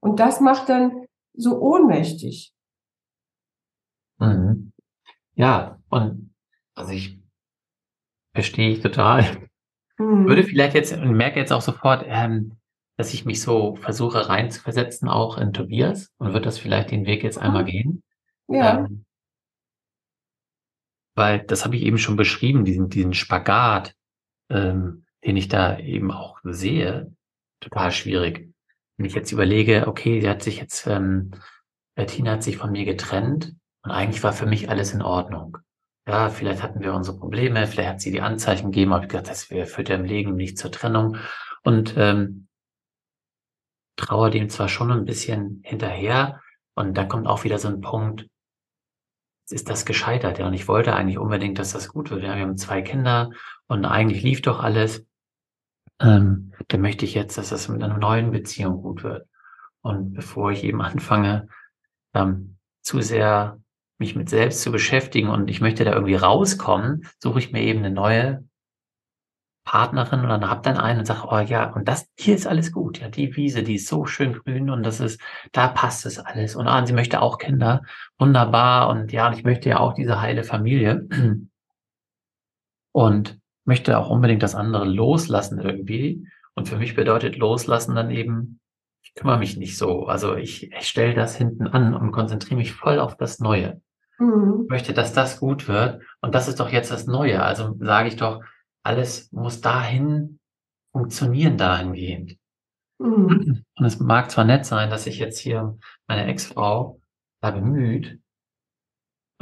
Und 0.00 0.18
das 0.18 0.40
macht 0.40 0.70
dann 0.70 1.06
so 1.34 1.60
ohnmächtig. 1.60 2.54
Mhm. 4.18 4.72
Ja, 5.34 5.78
und 5.90 6.31
also 6.74 6.92
ich 6.92 7.18
verstehe 8.34 8.70
ich 8.70 8.80
total. 8.80 9.48
Mhm. 9.98 10.26
Würde 10.26 10.44
vielleicht 10.44 10.74
jetzt 10.74 10.92
und 10.92 11.12
merke 11.12 11.38
jetzt 11.38 11.52
auch 11.52 11.60
sofort, 11.60 12.04
ähm, 12.06 12.56
dass 12.96 13.14
ich 13.14 13.24
mich 13.24 13.40
so 13.40 13.76
versuche 13.76 14.28
reinzuversetzen, 14.28 15.08
auch 15.08 15.38
in 15.38 15.52
Tobias 15.52 16.12
und 16.18 16.32
wird 16.32 16.46
das 16.46 16.58
vielleicht 16.58 16.90
den 16.90 17.06
Weg 17.06 17.22
jetzt 17.22 17.38
einmal 17.38 17.62
mhm. 17.62 17.66
gehen. 17.66 18.02
Ja. 18.48 18.78
Ähm, 18.78 19.04
weil 21.14 21.40
das 21.40 21.64
habe 21.64 21.76
ich 21.76 21.82
eben 21.82 21.98
schon 21.98 22.16
beschrieben, 22.16 22.64
diesen, 22.64 22.88
diesen 22.88 23.12
Spagat, 23.12 23.94
ähm, 24.50 25.04
den 25.24 25.36
ich 25.36 25.48
da 25.48 25.78
eben 25.78 26.10
auch 26.10 26.40
sehe, 26.42 27.14
total 27.60 27.92
schwierig. 27.92 28.50
Wenn 28.96 29.06
ich 29.06 29.14
jetzt 29.14 29.32
überlege, 29.32 29.86
okay, 29.86 30.20
sie 30.20 30.28
hat 30.28 30.42
sich 30.42 30.58
jetzt, 30.58 30.86
ähm, 30.86 31.32
äh, 31.96 32.06
Tina 32.06 32.32
hat 32.32 32.42
sich 32.42 32.56
von 32.56 32.72
mir 32.72 32.84
getrennt 32.84 33.54
und 33.82 33.90
eigentlich 33.90 34.22
war 34.22 34.32
für 34.32 34.46
mich 34.46 34.68
alles 34.70 34.94
in 34.94 35.02
Ordnung. 35.02 35.58
Ja, 36.06 36.30
vielleicht 36.30 36.62
hatten 36.62 36.80
wir 36.80 36.94
unsere 36.94 37.16
Probleme, 37.16 37.66
vielleicht 37.66 37.88
hat 37.88 38.00
sie 38.00 38.10
die 38.10 38.22
Anzeichen 38.22 38.72
gegeben, 38.72 38.92
aber 38.92 39.04
ich 39.04 39.08
gesagt, 39.08 39.28
das 39.28 39.44
führt 39.44 39.88
ja 39.88 39.94
im 39.94 40.04
Leben 40.04 40.34
nicht 40.34 40.58
zur 40.58 40.72
Trennung. 40.72 41.16
Und 41.62 41.94
ähm, 41.96 42.48
traue 43.96 44.30
dem 44.30 44.48
zwar 44.48 44.68
schon 44.68 44.90
ein 44.90 45.04
bisschen 45.04 45.62
hinterher 45.64 46.40
und 46.74 46.94
da 46.94 47.04
kommt 47.04 47.26
auch 47.26 47.44
wieder 47.44 47.58
so 47.58 47.68
ein 47.68 47.80
Punkt, 47.80 48.26
ist 49.50 49.68
das 49.68 49.84
gescheitert, 49.84 50.38
ja. 50.38 50.46
Und 50.46 50.54
ich 50.54 50.66
wollte 50.66 50.94
eigentlich 50.94 51.18
unbedingt, 51.18 51.58
dass 51.58 51.72
das 51.72 51.88
gut 51.88 52.10
wird. 52.10 52.22
Ja, 52.22 52.34
wir 52.34 52.42
haben 52.42 52.56
zwei 52.56 52.82
Kinder 52.82 53.30
und 53.66 53.84
eigentlich 53.84 54.22
lief 54.22 54.42
doch 54.42 54.60
alles. 54.60 55.04
Ähm, 56.00 56.52
dann 56.68 56.80
möchte 56.80 57.04
ich 57.04 57.14
jetzt, 57.14 57.36
dass 57.38 57.50
das 57.50 57.68
mit 57.68 57.82
einer 57.82 57.98
neuen 57.98 58.30
Beziehung 58.30 58.82
gut 58.82 59.02
wird. 59.02 59.28
Und 59.82 60.14
bevor 60.14 60.50
ich 60.52 60.64
eben 60.64 60.80
anfange, 60.82 61.48
ähm, 62.14 62.56
zu 62.82 63.00
sehr 63.00 63.61
mich 63.98 64.16
mit 64.16 64.28
selbst 64.28 64.62
zu 64.62 64.72
beschäftigen 64.72 65.28
und 65.28 65.48
ich 65.50 65.60
möchte 65.60 65.84
da 65.84 65.92
irgendwie 65.92 66.16
rauskommen, 66.16 67.06
suche 67.18 67.38
ich 67.38 67.52
mir 67.52 67.62
eben 67.62 67.80
eine 67.80 67.90
neue 67.90 68.44
Partnerin 69.64 70.24
oder 70.24 70.40
hab 70.50 70.64
dann 70.64 70.76
einen 70.76 71.00
und 71.00 71.06
sage, 71.06 71.28
oh 71.30 71.38
ja, 71.38 71.72
und 71.72 71.86
das, 71.86 72.08
hier 72.18 72.34
ist 72.34 72.46
alles 72.46 72.72
gut, 72.72 73.00
ja, 73.00 73.08
die 73.08 73.36
Wiese, 73.36 73.62
die 73.62 73.76
ist 73.76 73.86
so 73.86 74.06
schön 74.06 74.32
grün 74.32 74.70
und 74.70 74.82
das 74.82 74.98
ist, 74.98 75.20
da 75.52 75.68
passt 75.68 76.04
es 76.04 76.18
alles. 76.18 76.56
Und 76.56 76.66
ah, 76.66 76.84
sie 76.84 76.92
möchte 76.92 77.22
auch 77.22 77.38
Kinder, 77.38 77.82
wunderbar 78.18 78.88
und 78.88 79.12
ja, 79.12 79.28
und 79.28 79.34
ich 79.34 79.44
möchte 79.44 79.68
ja 79.68 79.78
auch 79.78 79.94
diese 79.94 80.20
heile 80.20 80.42
Familie 80.42 81.06
und 82.92 83.38
möchte 83.64 83.98
auch 83.98 84.10
unbedingt 84.10 84.42
das 84.42 84.56
andere 84.56 84.84
loslassen 84.84 85.60
irgendwie. 85.60 86.26
Und 86.54 86.68
für 86.68 86.76
mich 86.76 86.96
bedeutet 86.96 87.36
loslassen 87.36 87.94
dann 87.94 88.10
eben, 88.10 88.60
ich 89.14 89.20
kümmere 89.20 89.38
mich 89.38 89.56
nicht 89.56 89.76
so. 89.76 90.06
Also 90.06 90.36
ich, 90.36 90.72
ich 90.72 90.88
stelle 90.88 91.14
das 91.14 91.36
hinten 91.36 91.66
an 91.66 91.94
und 91.94 92.12
konzentriere 92.12 92.56
mich 92.56 92.72
voll 92.72 92.98
auf 92.98 93.16
das 93.16 93.38
Neue. 93.38 93.80
Mhm. 94.18 94.62
Ich 94.64 94.70
möchte, 94.70 94.92
dass 94.94 95.12
das 95.12 95.40
gut 95.40 95.68
wird. 95.68 96.02
Und 96.20 96.34
das 96.34 96.48
ist 96.48 96.60
doch 96.60 96.70
jetzt 96.70 96.90
das 96.90 97.06
Neue. 97.06 97.42
Also 97.42 97.76
sage 97.80 98.08
ich 98.08 98.16
doch, 98.16 98.42
alles 98.82 99.30
muss 99.32 99.60
dahin 99.60 100.38
funktionieren 100.92 101.56
dahingehend. 101.56 102.36
Mhm. 102.98 103.64
Und 103.76 103.84
es 103.84 103.98
mag 104.00 104.30
zwar 104.30 104.44
nett 104.44 104.64
sein, 104.64 104.90
dass 104.90 105.04
sich 105.04 105.18
jetzt 105.18 105.38
hier 105.38 105.78
meine 106.06 106.26
Ex-Frau 106.26 107.00
da 107.40 107.50
bemüht, 107.50 108.18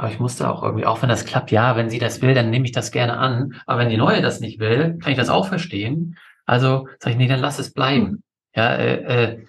aber 0.01 0.11
ich 0.11 0.19
musste 0.19 0.49
auch 0.49 0.63
irgendwie, 0.63 0.87
auch 0.87 1.03
wenn 1.03 1.09
das 1.09 1.25
klappt, 1.25 1.51
ja, 1.51 1.75
wenn 1.75 1.91
sie 1.91 1.99
das 1.99 2.23
will, 2.23 2.33
dann 2.33 2.49
nehme 2.49 2.65
ich 2.65 2.71
das 2.71 2.89
gerne 2.89 3.17
an. 3.17 3.61
Aber 3.67 3.81
wenn 3.81 3.89
die 3.89 3.97
Neue 3.97 4.23
das 4.23 4.39
nicht 4.39 4.59
will, 4.59 4.97
kann 4.97 5.11
ich 5.11 5.17
das 5.17 5.29
auch 5.29 5.47
verstehen. 5.47 6.17
Also 6.47 6.87
sage 6.97 7.11
ich, 7.11 7.17
nee, 7.17 7.27
dann 7.27 7.39
lass 7.39 7.59
es 7.59 7.71
bleiben. 7.71 8.23
Ja, 8.55 8.73
äh, 8.77 8.95
äh, 8.95 9.45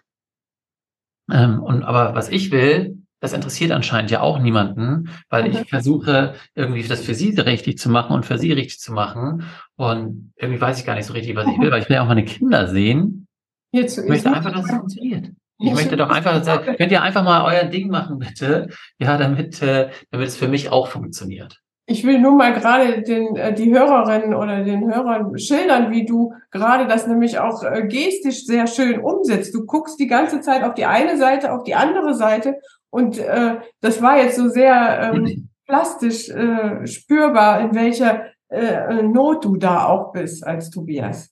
ähm, 1.31 1.63
und 1.63 1.83
aber 1.83 2.15
was 2.15 2.29
ich 2.29 2.51
will, 2.51 3.03
das 3.21 3.33
interessiert 3.33 3.71
anscheinend 3.71 4.11
ja 4.11 4.21
auch 4.21 4.41
niemanden, 4.41 5.09
weil 5.29 5.47
ich 5.47 5.61
mhm. 5.61 5.65
versuche, 5.67 6.35
irgendwie 6.57 6.83
das 6.83 7.03
für 7.03 7.15
sie 7.15 7.31
richtig 7.39 7.79
zu 7.79 7.89
machen 7.89 8.15
und 8.15 8.27
für 8.27 8.37
sie 8.37 8.53
richtig 8.53 8.81
zu 8.81 8.93
machen. 8.93 9.45
Und 9.77 10.33
irgendwie 10.37 10.61
weiß 10.61 10.81
ich 10.81 10.85
gar 10.85 10.97
nicht 10.97 11.07
so 11.07 11.13
richtig, 11.13 11.37
was 11.37 11.47
ich 11.47 11.59
will, 11.61 11.71
weil 11.71 11.83
ich 11.83 11.89
will 11.89 11.95
ja 11.95 12.03
auch 12.03 12.09
meine 12.09 12.25
Kinder 12.25 12.67
sehen. 12.67 13.29
Jetzt, 13.71 13.97
ich 13.97 14.09
möchte 14.09 14.33
einfach, 14.33 14.53
dass 14.53 14.65
es 14.65 14.71
funktioniert. 14.73 15.31
Ich 15.61 15.73
möchte 15.73 15.97
doch 15.97 16.11
einfach, 16.11 16.43
könnt 16.77 16.91
ihr 16.91 17.03
einfach 17.03 17.23
mal 17.23 17.45
euer 17.45 17.65
Ding 17.65 17.89
machen, 17.89 18.19
bitte? 18.19 18.69
Ja, 18.99 19.17
damit, 19.17 19.63
äh, 19.63 19.91
damit 20.11 20.27
es 20.27 20.37
für 20.37 20.49
mich 20.49 20.71
auch 20.71 20.89
funktioniert. 20.89 21.61
Ich 21.87 22.05
will 22.05 22.21
nur 22.21 22.33
mal 22.33 22.53
gerade 22.53 23.03
den, 23.03 23.37
äh, 23.37 23.53
die 23.53 23.73
Hörerinnen 23.73 24.35
oder 24.35 24.63
den 24.63 24.93
Hörern 24.93 25.37
schildern, 25.39 25.91
wie 25.91 26.07
du 26.07 26.33
gerade 26.51 26.87
das 26.87 27.07
nämlich 27.07 27.39
auch 27.39 27.65
äh, 27.65 27.87
gestisch 27.87 28.45
sehr 28.47 28.67
schön 28.67 29.01
umsetzt. 29.01 29.55
Du 29.55 29.67
guckst 29.67 29.99
die 29.99 30.07
ganze 30.07 30.41
Zeit 30.41 30.63
auf 30.63 30.75
die 30.75 30.85
eine 30.85 31.17
Seite, 31.19 31.53
auf 31.53 31.65
die 31.65 31.75
andere 31.75 32.15
Seite 32.15 32.57
und 32.91 33.19
äh, 33.19 33.57
das 33.81 34.03
war 34.03 34.19
jetzt 34.19 34.37
so 34.37 34.49
sehr 34.49 35.13
ähm, 35.15 35.49
plastisch 35.67 36.29
äh, 36.29 36.87
spürbar, 36.87 37.61
in 37.61 37.75
welcher 37.75 38.27
äh, 38.49 39.03
Not 39.03 39.45
du 39.45 39.57
da 39.57 39.87
auch 39.87 40.13
bist 40.13 40.47
als 40.47 40.71
Tobias. 40.71 41.31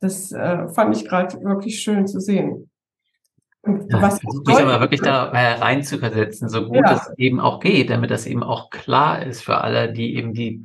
Das 0.00 0.32
äh, 0.32 0.68
fand 0.68 0.96
ich 0.96 1.06
gerade 1.06 1.40
wirklich 1.42 1.80
schön 1.80 2.06
zu 2.06 2.20
sehen. 2.20 2.69
Ja, 3.66 4.00
was 4.00 4.20
versuche 4.20 4.52
ich 4.52 4.58
aber 4.58 4.80
wirklich 4.80 5.02
da 5.02 5.30
äh, 5.32 5.60
reinzuversetzen, 5.60 6.48
so 6.48 6.66
gut 6.66 6.82
ja. 6.86 6.94
es 6.94 7.18
eben 7.18 7.40
auch 7.40 7.60
geht, 7.60 7.90
damit 7.90 8.10
das 8.10 8.26
eben 8.26 8.42
auch 8.42 8.70
klar 8.70 9.22
ist 9.22 9.42
für 9.42 9.58
alle, 9.58 9.92
die 9.92 10.16
eben 10.16 10.32
die 10.32 10.62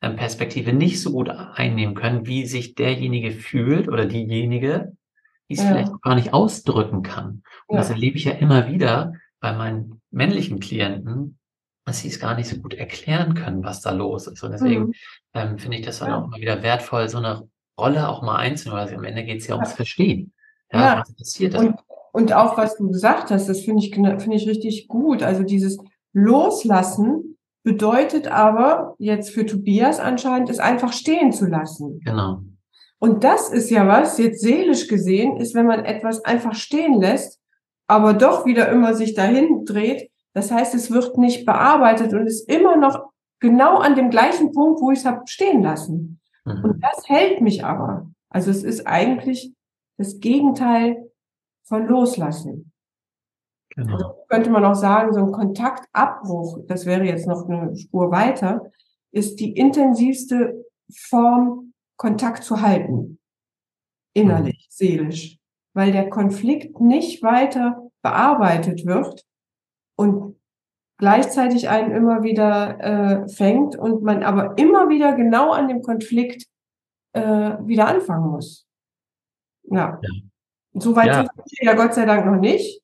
äh, 0.00 0.10
Perspektive 0.10 0.72
nicht 0.72 1.00
so 1.00 1.12
gut 1.12 1.28
einnehmen 1.28 1.94
können, 1.94 2.26
wie 2.26 2.46
sich 2.46 2.74
derjenige 2.74 3.30
fühlt 3.30 3.88
oder 3.88 4.06
diejenige, 4.06 4.96
die 5.48 5.54
es 5.54 5.62
ja. 5.62 5.68
vielleicht 5.68 6.02
gar 6.02 6.16
nicht 6.16 6.32
ausdrücken 6.32 7.04
kann. 7.04 7.44
Und 7.66 7.76
das 7.76 7.90
erlebe 7.90 8.16
ich 8.16 8.24
ja 8.24 8.32
immer 8.32 8.68
wieder, 8.68 9.12
bei 9.42 9.52
meinen 9.52 10.00
männlichen 10.10 10.60
Klienten, 10.60 11.38
dass 11.84 11.98
sie 11.98 12.08
es 12.08 12.20
gar 12.20 12.36
nicht 12.36 12.48
so 12.48 12.56
gut 12.58 12.74
erklären 12.74 13.34
können, 13.34 13.64
was 13.64 13.82
da 13.82 13.90
los 13.90 14.28
ist. 14.28 14.42
Und 14.42 14.52
deswegen 14.52 14.84
mhm. 14.84 14.94
ähm, 15.34 15.58
finde 15.58 15.78
ich 15.78 15.84
das 15.84 15.98
dann 15.98 16.12
auch 16.12 16.24
immer 16.24 16.38
wieder 16.38 16.62
wertvoll, 16.62 17.08
so 17.08 17.18
eine 17.18 17.48
Rolle 17.78 18.08
auch 18.08 18.22
mal 18.22 18.36
einzunehmen, 18.36 18.86
weil 18.86 18.94
am 18.96 19.04
Ende 19.04 19.24
geht 19.24 19.40
es 19.40 19.48
ja 19.48 19.56
ums 19.56 19.72
Verstehen. 19.72 20.32
Ja, 20.72 21.00
was 21.00 21.14
passiert 21.14 21.54
und, 21.56 21.74
und 22.12 22.32
auch 22.34 22.56
was 22.58 22.76
du 22.76 22.88
gesagt 22.88 23.30
hast, 23.30 23.48
das 23.48 23.60
finde 23.60 23.84
ich, 23.84 23.94
finde 23.94 24.36
ich 24.36 24.48
richtig 24.48 24.86
gut. 24.86 25.22
Also 25.22 25.42
dieses 25.42 25.78
Loslassen 26.12 27.38
bedeutet 27.64 28.28
aber 28.28 28.94
jetzt 28.98 29.30
für 29.30 29.46
Tobias 29.46 29.98
anscheinend, 29.98 30.50
es 30.50 30.58
einfach 30.58 30.92
stehen 30.92 31.32
zu 31.32 31.46
lassen. 31.46 32.00
Genau. 32.04 32.40
Und 32.98 33.24
das 33.24 33.48
ist 33.48 33.70
ja 33.70 33.88
was, 33.88 34.18
jetzt 34.18 34.42
seelisch 34.42 34.88
gesehen, 34.88 35.36
ist, 35.38 35.54
wenn 35.54 35.66
man 35.66 35.84
etwas 35.84 36.24
einfach 36.24 36.54
stehen 36.54 37.00
lässt, 37.00 37.40
aber 37.88 38.14
doch 38.14 38.46
wieder 38.46 38.68
immer 38.68 38.94
sich 38.94 39.14
dahin 39.14 39.64
dreht. 39.64 40.10
Das 40.34 40.50
heißt, 40.50 40.74
es 40.74 40.90
wird 40.90 41.18
nicht 41.18 41.44
bearbeitet 41.44 42.12
und 42.12 42.26
ist 42.26 42.48
immer 42.48 42.76
noch 42.76 43.06
genau 43.40 43.78
an 43.78 43.96
dem 43.96 44.10
gleichen 44.10 44.52
Punkt, 44.52 44.80
wo 44.80 44.90
ich 44.92 45.00
es 45.00 45.04
habe 45.04 45.22
stehen 45.26 45.62
lassen. 45.62 46.20
Mhm. 46.44 46.64
Und 46.64 46.84
das 46.84 47.08
hält 47.08 47.40
mich 47.40 47.64
aber. 47.64 48.10
Also 48.28 48.50
es 48.50 48.62
ist 48.62 48.86
eigentlich 48.86 49.52
das 49.98 50.20
Gegenteil 50.20 51.11
von 51.72 51.86
Loslassen. 51.86 52.72
Genau. 53.74 53.94
Also 53.94 54.14
könnte 54.28 54.50
man 54.50 54.64
auch 54.64 54.74
sagen, 54.74 55.14
so 55.14 55.20
ein 55.20 55.32
Kontaktabbruch, 55.32 56.66
das 56.66 56.84
wäre 56.84 57.04
jetzt 57.04 57.26
noch 57.26 57.48
eine 57.48 57.74
Spur 57.76 58.10
weiter, 58.10 58.70
ist 59.10 59.40
die 59.40 59.52
intensivste 59.52 60.66
Form, 60.94 61.72
Kontakt 61.96 62.44
zu 62.44 62.60
halten. 62.60 63.18
Innerlich, 64.12 64.68
mhm. 64.68 64.74
seelisch 64.74 65.42
weil 65.74 65.92
der 65.92 66.10
Konflikt 66.10 66.80
nicht 66.80 67.22
weiter 67.22 67.90
bearbeitet 68.02 68.84
wird 68.84 69.24
und 69.96 70.38
gleichzeitig 70.98 71.68
einen 71.68 71.92
immer 71.92 72.22
wieder 72.22 72.80
äh, 72.80 73.28
fängt 73.28 73.76
und 73.76 74.02
man 74.02 74.22
aber 74.22 74.58
immer 74.58 74.88
wieder 74.88 75.14
genau 75.14 75.50
an 75.52 75.68
dem 75.68 75.82
Konflikt 75.82 76.46
äh, 77.12 77.22
wieder 77.22 77.88
anfangen 77.88 78.30
muss. 78.30 78.66
Ja. 79.64 79.98
ja. 80.02 80.31
Soweit 80.74 81.06
ja. 81.06 81.22
sind 81.22 81.60
wir 81.60 81.66
ja 81.66 81.74
Gott 81.74 81.94
sei 81.94 82.06
Dank 82.06 82.26
noch 82.26 82.40
nicht. 82.40 82.82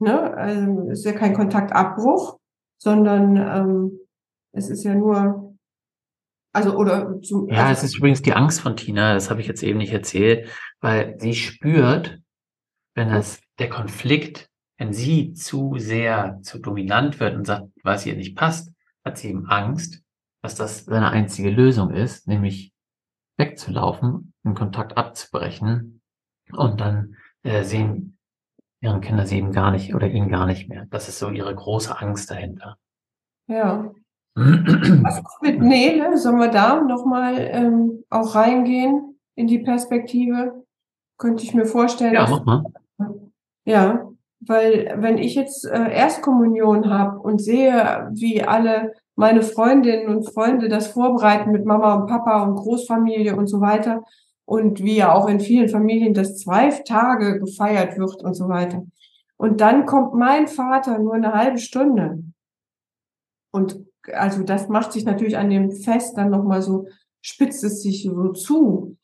Ne? 0.00 0.34
Also 0.34 0.90
ist 0.90 1.04
ja 1.04 1.12
kein 1.12 1.34
Kontaktabbruch, 1.34 2.38
sondern 2.78 3.36
ähm, 3.36 3.98
es 4.52 4.70
ist 4.70 4.84
ja 4.84 4.94
nur, 4.94 5.56
also 6.52 6.76
oder 6.76 7.20
zum, 7.22 7.48
Ja, 7.48 7.66
also, 7.66 7.78
es 7.78 7.84
ist 7.84 7.98
übrigens 7.98 8.22
die 8.22 8.32
Angst 8.32 8.60
von 8.60 8.76
Tina, 8.76 9.14
das 9.14 9.30
habe 9.30 9.40
ich 9.40 9.46
jetzt 9.46 9.62
eben 9.62 9.78
nicht 9.78 9.92
erzählt, 9.92 10.48
weil 10.80 11.18
sie 11.18 11.34
spürt, 11.34 12.20
wenn 12.94 13.10
das, 13.10 13.40
der 13.58 13.68
Konflikt, 13.68 14.48
wenn 14.78 14.92
sie 14.92 15.32
zu 15.32 15.74
sehr, 15.78 16.38
zu 16.42 16.58
dominant 16.58 17.18
wird 17.20 17.34
und 17.34 17.46
sagt, 17.46 17.68
was 17.82 18.06
ihr 18.06 18.16
nicht 18.16 18.36
passt, 18.36 18.72
hat 19.04 19.18
sie 19.18 19.28
eben 19.28 19.46
Angst, 19.46 20.02
dass 20.42 20.54
das 20.54 20.84
seine 20.84 21.10
einzige 21.10 21.50
Lösung 21.50 21.90
ist, 21.90 22.28
nämlich 22.28 22.72
wegzulaufen, 23.36 24.32
den 24.44 24.54
Kontakt 24.54 24.96
abzubrechen 24.96 26.00
und 26.52 26.80
dann 26.80 27.16
äh, 27.42 27.62
sehen 27.64 28.18
ihre 28.80 29.00
Kinder 29.00 29.26
sie 29.26 29.38
eben 29.38 29.52
gar 29.52 29.70
nicht 29.70 29.94
oder 29.94 30.06
ihn 30.06 30.28
gar 30.28 30.46
nicht 30.46 30.68
mehr. 30.68 30.86
Das 30.90 31.08
ist 31.08 31.18
so 31.18 31.30
ihre 31.30 31.54
große 31.54 32.00
Angst 32.00 32.30
dahinter. 32.30 32.76
Ja. 33.48 33.90
Was 34.34 35.18
ist 35.18 35.24
mit 35.42 35.60
Nele? 35.60 36.16
Sollen 36.16 36.38
wir 36.38 36.50
da 36.50 36.80
nochmal 36.80 37.34
ähm, 37.38 38.04
auch 38.10 38.34
reingehen 38.34 39.18
in 39.34 39.46
die 39.46 39.58
Perspektive? 39.58 40.64
Könnte 41.16 41.42
ich 41.42 41.54
mir 41.54 41.64
vorstellen. 41.64 42.14
Ja, 42.14 42.28
mach 42.28 42.44
mal. 42.44 42.64
Ja, 43.64 44.08
weil 44.40 44.94
wenn 44.98 45.18
ich 45.18 45.34
jetzt 45.34 45.64
äh, 45.64 45.92
Erstkommunion 45.92 46.88
habe 46.88 47.18
und 47.18 47.40
sehe, 47.40 48.08
wie 48.12 48.42
alle 48.42 48.92
meine 49.16 49.42
Freundinnen 49.42 50.06
und 50.06 50.32
Freunde 50.32 50.68
das 50.68 50.86
vorbereiten 50.88 51.50
mit 51.50 51.64
Mama 51.64 51.94
und 51.94 52.06
Papa 52.06 52.44
und 52.44 52.54
Großfamilie 52.54 53.34
und 53.34 53.48
so 53.48 53.60
weiter 53.60 54.04
und 54.48 54.82
wie 54.82 54.96
ja 54.96 55.12
auch 55.12 55.28
in 55.28 55.40
vielen 55.40 55.68
Familien 55.68 56.14
das 56.14 56.38
zwei 56.38 56.70
Tage 56.70 57.38
gefeiert 57.38 57.98
wird 57.98 58.22
und 58.22 58.32
so 58.32 58.48
weiter. 58.48 58.82
Und 59.36 59.60
dann 59.60 59.84
kommt 59.84 60.14
mein 60.14 60.48
Vater 60.48 60.98
nur 60.98 61.12
eine 61.12 61.34
halbe 61.34 61.58
Stunde. 61.58 62.22
Und 63.52 63.84
also 64.14 64.42
das 64.42 64.68
macht 64.68 64.92
sich 64.92 65.04
natürlich 65.04 65.36
an 65.36 65.50
dem 65.50 65.70
Fest 65.70 66.16
dann 66.16 66.30
nochmal 66.30 66.62
so, 66.62 66.86
spitzt 67.20 67.62
es 67.62 67.82
sich 67.82 68.04
so 68.04 68.32
zu. 68.32 68.96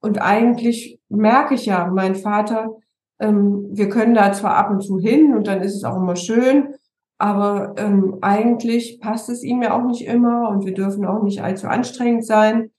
Und 0.00 0.22
eigentlich 0.22 1.00
merke 1.08 1.56
ich 1.56 1.66
ja, 1.66 1.86
mein 1.92 2.14
Vater 2.14 2.76
ähm, 3.18 3.66
wir 3.70 3.88
können 3.88 4.14
da 4.14 4.32
zwar 4.32 4.56
ab 4.56 4.70
und 4.70 4.82
zu 4.82 5.00
hin 5.00 5.34
und 5.34 5.48
dann 5.48 5.62
ist 5.62 5.74
es 5.74 5.84
auch 5.84 5.96
immer 5.96 6.16
schön, 6.16 6.74
aber 7.18 7.74
ähm, 7.76 8.18
eigentlich 8.22 9.00
passt 9.00 9.28
es 9.28 9.42
ihm 9.42 9.62
ja 9.62 9.76
auch 9.76 9.84
nicht 9.84 10.06
immer 10.06 10.48
und 10.48 10.64
wir 10.64 10.74
dürfen 10.74 11.04
auch 11.04 11.22
nicht 11.22 11.42
allzu 11.42 11.66
anstrengend 11.66 12.24
sein. 12.24 12.70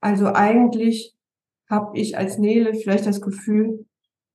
Also 0.00 0.26
eigentlich 0.26 1.14
habe 1.72 1.98
ich 1.98 2.16
als 2.16 2.38
Nele 2.38 2.74
vielleicht 2.74 3.06
das 3.06 3.20
Gefühl, 3.20 3.86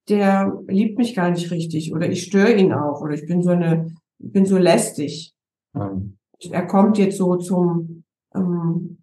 der 0.08 0.60
liebt 0.66 0.98
mich 0.98 1.14
gar 1.14 1.30
nicht 1.30 1.50
richtig 1.50 1.94
oder 1.94 2.10
ich 2.10 2.24
störe 2.24 2.54
ihn 2.54 2.72
auch 2.72 3.00
oder 3.00 3.14
ich 3.14 3.26
bin 3.26 3.42
so 3.42 3.50
eine, 3.50 3.94
bin 4.18 4.44
so 4.44 4.58
lästig. 4.58 5.34
Mhm. 5.72 6.18
Er 6.50 6.66
kommt 6.66 6.98
jetzt 6.98 7.16
so 7.16 7.36
zum, 7.36 8.04
ähm, 8.34 8.98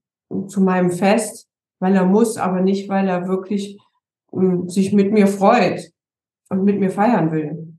zu 0.47 0.61
meinem 0.61 0.91
Fest, 0.91 1.47
weil 1.79 1.95
er 1.95 2.05
muss, 2.05 2.37
aber 2.37 2.61
nicht, 2.61 2.89
weil 2.89 3.07
er 3.07 3.27
wirklich 3.27 3.79
ähm, 4.33 4.67
sich 4.67 4.93
mit 4.93 5.11
mir 5.11 5.27
freut 5.27 5.91
und 6.49 6.63
mit 6.63 6.79
mir 6.79 6.89
feiern 6.89 7.31
will. 7.31 7.77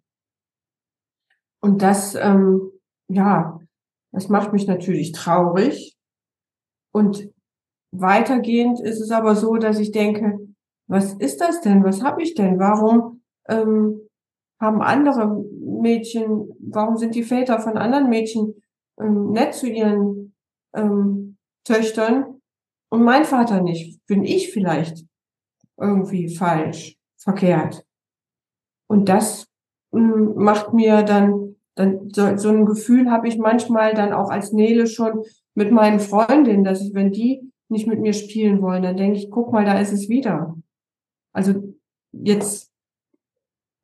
Und 1.61 1.83
das, 1.83 2.15
ähm, 2.15 2.71
ja, 3.09 3.61
das 4.13 4.29
macht 4.29 4.53
mich 4.53 4.67
natürlich 4.67 5.13
traurig. 5.13 5.97
Und 6.93 7.31
weitergehend 7.93 8.81
ist 8.81 9.01
es 9.01 9.11
aber 9.11 9.37
so, 9.37 9.57
dass 9.57 9.79
ich 9.79 9.91
denke, 9.91 10.46
was 10.89 11.15
ist 11.15 11.41
das 11.41 11.61
denn? 11.61 11.85
Was 11.85 12.03
habe 12.03 12.23
ich 12.23 12.35
denn? 12.35 12.59
Warum 12.59 13.23
ähm, 13.49 14.01
haben 14.61 14.81
andere 14.81 15.45
Mädchen, 15.61 16.49
warum 16.61 16.97
sind 16.97 17.15
die 17.15 17.25
Väter 17.25 17.61
von 17.61 17.77
anderen 17.77 18.09
Mädchen 18.09 18.55
ähm, 19.01 19.31
nett 19.31 19.55
zu 19.55 19.69
ihren 19.69 20.35
ähm, 20.75 21.37
Töchtern 21.65 22.41
und 22.91 23.03
mein 23.03 23.25
Vater 23.25 23.63
nicht? 23.63 24.05
Bin 24.07 24.25
ich 24.25 24.53
vielleicht 24.53 25.05
irgendwie 25.77 26.35
falsch, 26.35 26.97
verkehrt? 27.17 27.85
Und 28.89 29.09
das 29.09 29.49
ähm, 29.93 30.35
macht 30.37 30.73
mir 30.73 31.03
dann, 31.03 31.57
dann 31.75 32.11
so, 32.13 32.37
so 32.37 32.49
ein 32.51 32.65
Gefühl 32.65 33.11
habe 33.11 33.29
ich 33.29 33.39
manchmal 33.39 33.95
dann 33.95 34.13
auch 34.13 34.31
als 34.31 34.53
Nele 34.53 34.87
schon 34.87 35.23
mit 35.55 35.73
meinen 35.73 36.01
Freundinnen, 36.01 36.65
dass 36.65 36.81
ich, 36.81 36.95
wenn 36.95 37.11
die 37.11 37.53
nicht 37.69 37.89
mit 37.89 38.01
mir 38.01 38.13
spielen 38.13 38.63
wollen, 38.63 38.83
dann 38.83 38.97
denke 38.97 39.19
ich, 39.19 39.31
guck 39.31 39.53
mal, 39.53 39.65
da 39.65 39.79
ist 39.81 39.93
es 39.93 40.09
wieder. 40.09 40.57
Also 41.37 41.53
jetzt, 42.13 42.73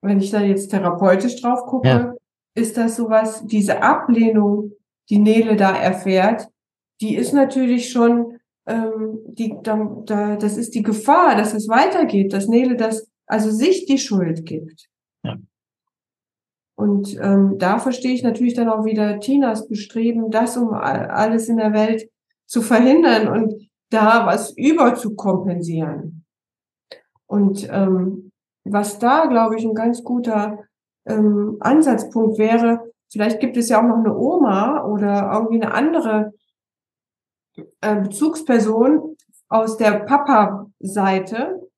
wenn 0.01 0.21
ich 0.21 0.31
da 0.31 0.41
jetzt 0.41 0.71
therapeutisch 0.71 1.43
drauf 1.43 1.67
gucke, 1.67 1.87
ja. 1.87 2.15
ist 2.55 2.79
das 2.79 2.97
sowas, 2.97 3.45
diese 3.47 3.83
Ablehnung, 3.83 4.73
die 5.11 5.19
Nele 5.19 5.55
da 5.57 5.77
erfährt, 5.77 6.49
die 7.03 7.15
ist 7.15 7.35
natürlich 7.35 7.91
schon, 7.91 8.39
ähm, 8.67 9.19
die, 9.27 9.55
da, 9.63 10.03
da, 10.07 10.37
das 10.37 10.57
ist 10.57 10.75
die 10.75 10.83
Gefahr, 10.83 11.37
dass 11.37 11.53
es 11.53 11.69
weitergeht, 11.69 12.33
dass 12.33 12.49
Nele 12.49 12.75
das, 12.75 13.07
also 13.27 13.51
sich 13.51 13.85
die 13.85 13.99
Schuld 13.99 14.47
gibt. 14.47 14.89
Ja. 15.23 15.37
Und 16.75 17.19
ähm, 17.21 17.57
da 17.59 17.79
verstehe 17.79 18.15
ich 18.15 18.23
natürlich 18.23 18.55
dann 18.55 18.71
auch 18.71 18.87
wieder 18.87 19.21
Tinas 19.21 19.69
Bestreben, 19.69 20.31
das 20.31 20.57
um 20.57 20.73
alles 20.73 21.51
in 21.51 21.59
der 21.59 21.75
Welt 21.75 22.09
zu 22.47 22.63
verhindern 22.63 23.29
und 23.29 23.69
da 23.91 24.25
was 24.25 24.57
über 24.57 24.95
zu 24.95 25.15
kompensieren. 25.15 26.22
Und 27.33 27.67
ähm, 27.71 28.31
was 28.63 28.99
da, 28.99 29.25
glaube 29.25 29.57
ich, 29.57 29.65
ein 29.65 29.75
ganz 29.75 30.05
guter 30.05 30.59
ähm, 31.07 31.57
Ansatzpunkt 31.61 32.37
wäre, 32.37 32.93
vielleicht 33.11 33.41
gibt 33.41 33.57
es 33.57 33.71
ja 33.71 33.79
auch 33.79 33.89
noch 33.89 34.05
eine 34.05 34.15
Oma 34.15 34.85
oder 34.85 35.31
irgendwie 35.33 35.63
eine 35.63 35.73
andere 35.73 36.35
äh, 37.81 37.97
Bezugsperson 38.03 39.17
aus 39.49 39.79
der 39.79 40.01
Papa-Seite, 40.01 41.71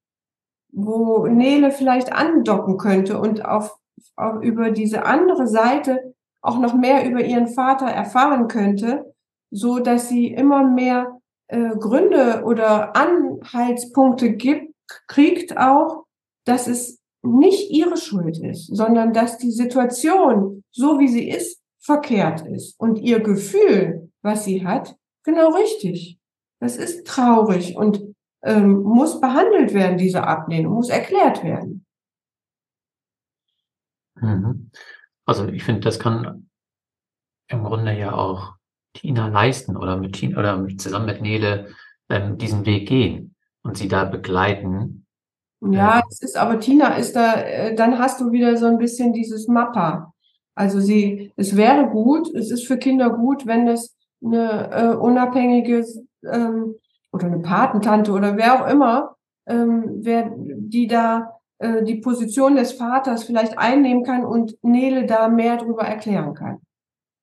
wo 0.73 1.29
Nele 1.29 1.71
vielleicht 1.71 2.13
andocken 2.13 2.77
könnte 2.77 3.21
und 3.21 3.45
auf, 3.45 3.77
auf 4.17 4.43
über 4.43 4.73
diese 4.73 5.05
andere 5.05 5.47
Seite 5.47 6.15
auch 6.43 6.59
noch 6.59 6.75
mehr 6.75 7.09
über 7.09 7.23
ihren 7.23 7.47
Vater 7.47 7.87
erfahren 7.87 8.49
könnte, 8.49 9.15
so 9.53 9.79
dass 9.79 10.09
sie 10.09 10.35
immer 10.35 10.65
mehr 10.65 11.21
äh, 11.47 11.77
Gründe 11.77 12.43
oder 12.45 12.97
Anhaltspunkte 12.97 14.33
gibt, 14.33 14.74
kriegt 15.07 15.57
auch, 15.57 16.07
dass 16.45 16.67
es 16.67 17.01
nicht 17.23 17.71
ihre 17.71 17.97
Schuld 17.97 18.39
ist, 18.39 18.67
sondern 18.75 19.13
dass 19.13 19.39
die 19.39 19.51
Situation, 19.51 20.63
so 20.71 20.99
wie 20.99 21.09
sie 21.09 21.29
ist, 21.29 21.61
verkehrt 21.81 22.47
ist 22.47 22.79
und 22.79 22.99
ihr 22.99 23.21
Gefühl, 23.21 24.11
was 24.23 24.45
sie 24.45 24.67
hat, 24.67 24.97
genau 25.23 25.55
richtig. 25.55 26.19
Das 26.61 26.77
ist 26.77 27.07
traurig 27.07 27.77
und 27.77 28.15
ähm, 28.43 28.83
muss 28.83 29.21
behandelt 29.21 29.75
werden, 29.75 29.99
diese 29.99 30.27
Ablehnung, 30.27 30.75
muss 30.75 30.91
erklärt 30.91 31.43
werden. 31.43 31.85
Mhm. 34.17 34.71
Also 35.27 35.49
ich 35.49 35.65
finde, 35.65 35.81
das 35.81 35.99
kann 35.99 36.49
im 37.49 37.65
Grunde 37.65 37.99
ja 37.99 38.15
auch 38.15 38.55
Tina 38.95 39.29
leisten 39.29 39.77
oder 39.77 39.97
mit 39.97 40.15
Tina 40.15 40.39
oder 40.39 40.67
zusammen 40.79 41.07
mit 41.07 41.21
Nele 41.21 41.75
ähm, 42.09 42.39
diesen 42.39 42.65
Weg 42.67 42.89
gehen 42.89 43.34
und 43.65 43.77
sie 43.77 43.89
da 43.89 44.05
begleiten. 44.05 45.07
Ja, 45.61 46.03
es 46.11 46.23
ist 46.23 46.37
aber 46.37 46.61
Tina 46.61 46.97
ist 46.97 47.17
da, 47.17 47.35
äh, 47.35 47.75
dann 47.75 47.99
hast 47.99 48.21
du 48.21 48.33
wieder 48.33 48.57
so 48.57 48.67
ein 48.67 48.79
bisschen 48.79 49.13
dieses 49.13 49.49
Mappa. 49.49 50.13
Also 50.55 50.81
sie, 50.81 51.33
es 51.37 51.57
wäre 51.57 51.89
gut, 51.89 52.33
es 52.35 52.51
ist 52.51 52.67
für 52.67 52.77
Kinder 52.77 53.11
gut, 53.11 53.47
wenn 53.47 53.67
es 53.67 53.97
eine 54.25 54.71
äh, 54.71 54.95
unabhängige 54.95 55.85
ähm, 56.31 56.77
oder 57.13 57.27
eine 57.27 57.41
Patentante 57.41 58.13
oder 58.13 58.37
wer 58.37 58.63
auch 58.63 58.71
immer, 58.71 59.17
ähm, 59.47 60.01
wer 60.03 60.31
die 60.37 60.87
da 60.87 61.41
äh, 61.59 61.83
die 61.83 61.97
Position 61.97 62.57
des 62.57 62.73
Vaters 62.73 63.25
vielleicht 63.25 63.59
einnehmen 63.59 64.05
kann 64.05 64.25
und 64.25 64.57
Nele 64.63 65.07
da 65.07 65.29
mehr 65.29 65.57
darüber 65.57 65.83
erklären 65.83 66.35
kann. 66.35 66.61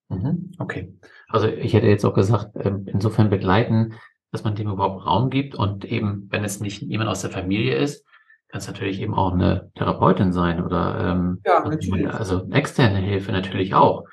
Mhm, 0.10 0.51
okay. 0.60 0.93
Also 1.30 1.47
ich 1.47 1.73
hätte 1.73 1.88
jetzt 1.88 2.06
auch 2.06 2.13
gesagt, 2.13 2.51
ähm, 2.56 2.86
insofern 2.88 3.30
begleiten, 3.30 3.93
dass 4.32 4.44
man 4.44 4.56
dem 4.56 4.70
überhaupt 4.70 5.06
Raum 5.06 5.30
gibt 5.30 5.56
und 5.56 5.86
eben, 5.86 6.28
wenn 6.30 6.44
es 6.44 6.60
nicht 6.60 6.82
jemand 6.82 7.10
aus 7.10 7.22
der 7.22 7.32
Familie 7.32 7.76
ist, 7.76 8.06
kann 8.48 8.60
es 8.60 8.67
natürlich 8.67 9.02
eben 9.02 9.13
auch 9.13 9.34
eine 9.34 9.72
Therapeutin 9.76 10.34
sein 10.34 10.63
oder 10.63 11.12
ähm, 11.12 11.41
ja, 11.46 11.63
also 12.12 12.50
externe 12.52 13.00
Hilfe 13.00 13.32
natürlich 13.32 13.74
auch. 13.74 14.06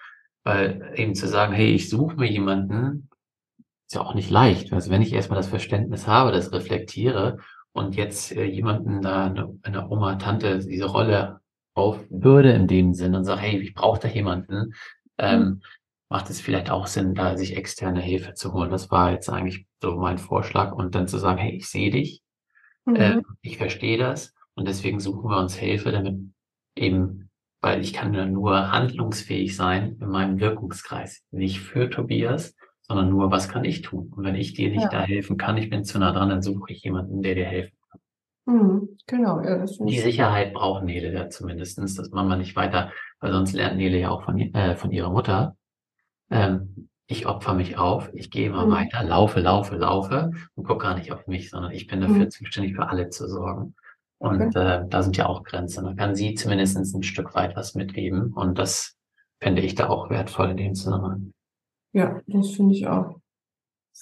Weil 0.45 0.93
eben 0.95 1.15
zu 1.15 1.27
sagen, 1.27 1.53
hey, 1.53 1.73
ich 1.73 1.91
suche 1.91 2.17
mir 2.17 2.31
jemanden, 2.31 3.11
ist 3.87 3.95
ja 3.95 4.01
auch 4.01 4.15
nicht 4.15 4.31
leicht. 4.31 4.73
Also 4.73 4.91
wenn 4.91 5.03
ich 5.03 5.13
erstmal 5.13 5.39
das 5.39 5.49
Verständnis 5.49 6.07
habe, 6.07 6.33
das 6.33 6.53
reflektiere 6.53 7.39
und 7.73 7.97
jetzt 7.97 8.33
äh, 8.33 8.45
jemanden 8.45 9.03
da, 9.03 9.27
eine, 9.27 9.59
eine 9.63 9.89
Oma, 9.89 10.17
Tante, 10.17 10.59
diese 10.61 10.87
Rolle 10.87 11.41
aufbürde 11.75 12.53
in 12.53 12.67
dem 12.67 12.95
Sinn 12.95 13.15
und 13.15 13.25
sage, 13.25 13.41
hey, 13.41 13.59
ich 13.59 13.75
brauche 13.75 14.01
da 14.01 14.09
jemanden, 14.09 14.75
ähm, 15.19 15.41
mhm 15.41 15.61
macht 16.09 16.31
es 16.31 16.41
vielleicht 16.41 16.71
auch 16.71 16.87
Sinn, 16.87 17.15
da 17.15 17.37
sich 17.37 17.57
externe 17.57 18.01
Hilfe 18.01 18.35
zu 18.35 18.53
holen. 18.53 18.71
Das 18.71 18.91
war 18.91 19.13
jetzt 19.13 19.29
eigentlich 19.29 19.67
so 19.83 19.97
mein 19.97 20.19
Vorschlag 20.19 20.73
und 20.73 20.95
dann 20.95 21.09
zu 21.09 21.19
sagen, 21.19 21.39
hey, 21.39 21.57
ich 21.57 21.69
sehe 21.69 21.91
dich, 21.91 22.23
mhm. 22.85 22.97
äh, 22.97 23.23
ich 23.43 23.59
verstehe 23.59 23.99
das 23.99 24.35
und 24.55 24.67
deswegen 24.67 25.01
suchen 25.01 25.31
wir 25.31 25.39
uns 25.39 25.55
Hilfe, 25.55 25.93
damit 25.93 26.17
eben, 26.75 27.31
weil 27.61 27.81
ich 27.81 27.93
kann 27.93 28.33
nur 28.33 28.73
handlungsfähig 28.73 29.55
sein 29.57 29.99
in 30.01 30.09
meinem 30.09 30.41
Wirkungskreis, 30.41 31.25
nicht 31.31 31.61
für 31.61 31.91
Tobias, 31.91 32.55
sondern 32.81 33.11
nur, 33.11 33.31
was 33.31 33.49
kann 33.49 33.65
ich 33.65 33.83
tun? 33.83 34.11
Und 34.17 34.25
wenn 34.25 34.35
ich 34.35 34.55
dir 34.55 34.71
nicht 34.71 34.85
ja. 34.85 34.89
da 34.89 35.03
helfen 35.03 35.37
kann, 35.37 35.59
ich 35.59 35.69
bin 35.69 35.85
zu 35.85 35.99
nah 35.99 36.13
dran, 36.13 36.31
dann 36.31 36.43
suche 36.43 36.73
ich 36.73 36.83
jemanden, 36.83 37.23
der 37.23 37.35
dir 37.35 37.45
helfen 37.45 37.77
kann. 37.91 38.01
Mhm, 38.47 38.89
genau, 39.07 39.43
ja, 39.43 39.59
das 39.59 39.77
Die 39.77 39.99
Sicherheit 39.99 40.55
braucht 40.55 40.85
Nele 40.85 41.13
da 41.13 41.29
zumindestens, 41.29 41.97
dass 41.97 42.11
Mama 42.11 42.37
nicht 42.37 42.57
weiter, 42.57 42.91
weil 43.21 43.33
sonst 43.33 43.53
lernt 43.53 43.77
Nele 43.77 43.99
ja 43.99 44.09
auch 44.09 44.25
von, 44.25 44.39
äh, 44.39 44.75
von 44.77 44.91
ihrer 44.91 45.11
Mutter, 45.11 45.58
ähm, 46.31 46.89
ich 47.07 47.27
opfer 47.27 47.55
mich 47.55 47.79
auf, 47.79 48.11
ich 48.13 48.31
gehe 48.31 48.49
immer 48.49 48.67
mhm. 48.67 48.71
weiter, 48.71 49.03
laufe, 49.03 49.41
laufe, 49.41 49.77
laufe 49.77 50.31
und 50.55 50.65
gucke 50.65 50.85
gar 50.85 50.95
nicht 50.95 51.11
auf 51.13 51.27
mich, 51.27 51.51
sondern 51.51 51.73
ich 51.73 51.87
bin 51.87 52.01
dafür 52.01 52.27
mhm. 52.27 52.31
zuständig, 52.31 52.75
für 52.75 52.89
alle 52.89 53.09
zu 53.09 53.27
sorgen. 53.29 53.75
Und 54.19 54.43
okay. 54.43 54.83
äh, 54.83 54.85
da 54.89 55.03
sind 55.03 55.17
ja 55.17 55.27
auch 55.27 55.45
Grenzen. 55.45 55.85
Da 55.85 55.95
kann 55.95 56.15
sie 56.15 56.35
zumindest 56.35 56.77
ein 56.77 57.03
Stück 57.03 57.35
weit 57.35 57.57
was 57.57 57.75
mitgeben. 57.75 58.33
Und 58.33 58.59
das 58.59 58.97
fände 59.41 59.63
ich 59.63 59.75
da 59.75 59.89
auch 59.89 60.11
wertvoll 60.11 60.51
in 60.51 60.57
dem 60.57 60.75
Zusammenhang. 60.75 61.33
Ja, 61.93 62.21
das 62.27 62.51
finde 62.51 62.75
ich 62.75 62.87
auch. 62.87 63.21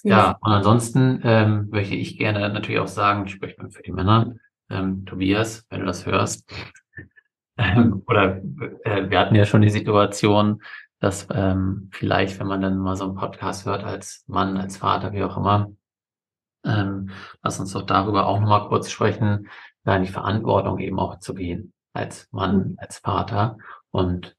Ja, 0.03 0.37
und 0.41 0.51
ansonsten 0.51 1.21
ähm, 1.23 1.69
möchte 1.71 1.95
ich 1.95 2.17
gerne 2.17 2.49
natürlich 2.49 2.79
auch 2.79 2.87
sagen, 2.87 3.25
ich 3.25 3.31
spreche 3.31 3.61
mal 3.61 3.71
für 3.71 3.81
die 3.81 3.91
Männer, 3.91 4.35
ähm, 4.69 5.05
Tobias, 5.05 5.65
wenn 5.69 5.79
du 5.79 5.85
das 5.85 6.05
hörst, 6.05 6.47
ähm, 7.57 8.03
oder 8.05 8.37
äh, 8.83 9.09
wir 9.09 9.19
hatten 9.19 9.33
ja 9.33 9.45
schon 9.45 9.61
die 9.61 9.69
Situation, 9.69 10.61
dass 10.99 11.27
ähm, 11.31 11.89
vielleicht, 11.91 12.39
wenn 12.39 12.47
man 12.47 12.61
dann 12.61 12.77
mal 12.77 12.95
so 12.95 13.05
einen 13.05 13.15
Podcast 13.15 13.65
hört, 13.65 13.83
als 13.83 14.23
Mann, 14.27 14.57
als 14.57 14.77
Vater, 14.77 15.13
wie 15.13 15.23
auch 15.23 15.37
immer, 15.37 15.71
ähm, 16.65 17.11
lass 17.43 17.59
uns 17.59 17.73
doch 17.73 17.83
darüber 17.83 18.25
auch 18.25 18.39
nochmal 18.39 18.67
kurz 18.67 18.89
sprechen, 18.89 19.49
da 19.83 19.95
in 19.95 20.03
die 20.03 20.11
Verantwortung 20.11 20.79
eben 20.79 20.99
auch 20.99 21.19
zu 21.19 21.33
gehen, 21.33 21.73
als 21.93 22.27
Mann, 22.31 22.57
mhm. 22.57 22.75
als 22.77 22.97
Vater 22.97 23.57
und 23.91 24.35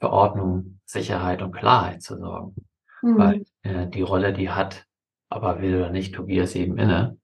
für 0.00 0.10
Ordnung, 0.10 0.80
Sicherheit 0.84 1.42
und 1.42 1.52
Klarheit 1.52 2.02
zu 2.02 2.16
sorgen. 2.16 2.66
Mhm. 3.02 3.18
Weil 3.18 3.44
äh, 3.62 3.86
die 3.86 4.02
Rolle, 4.02 4.32
die 4.32 4.50
hat, 4.50 4.86
aber 5.28 5.60
will 5.60 5.76
oder 5.76 5.90
nicht, 5.90 6.14
Tobias 6.14 6.54
eben 6.54 6.78
inne, 6.78 7.18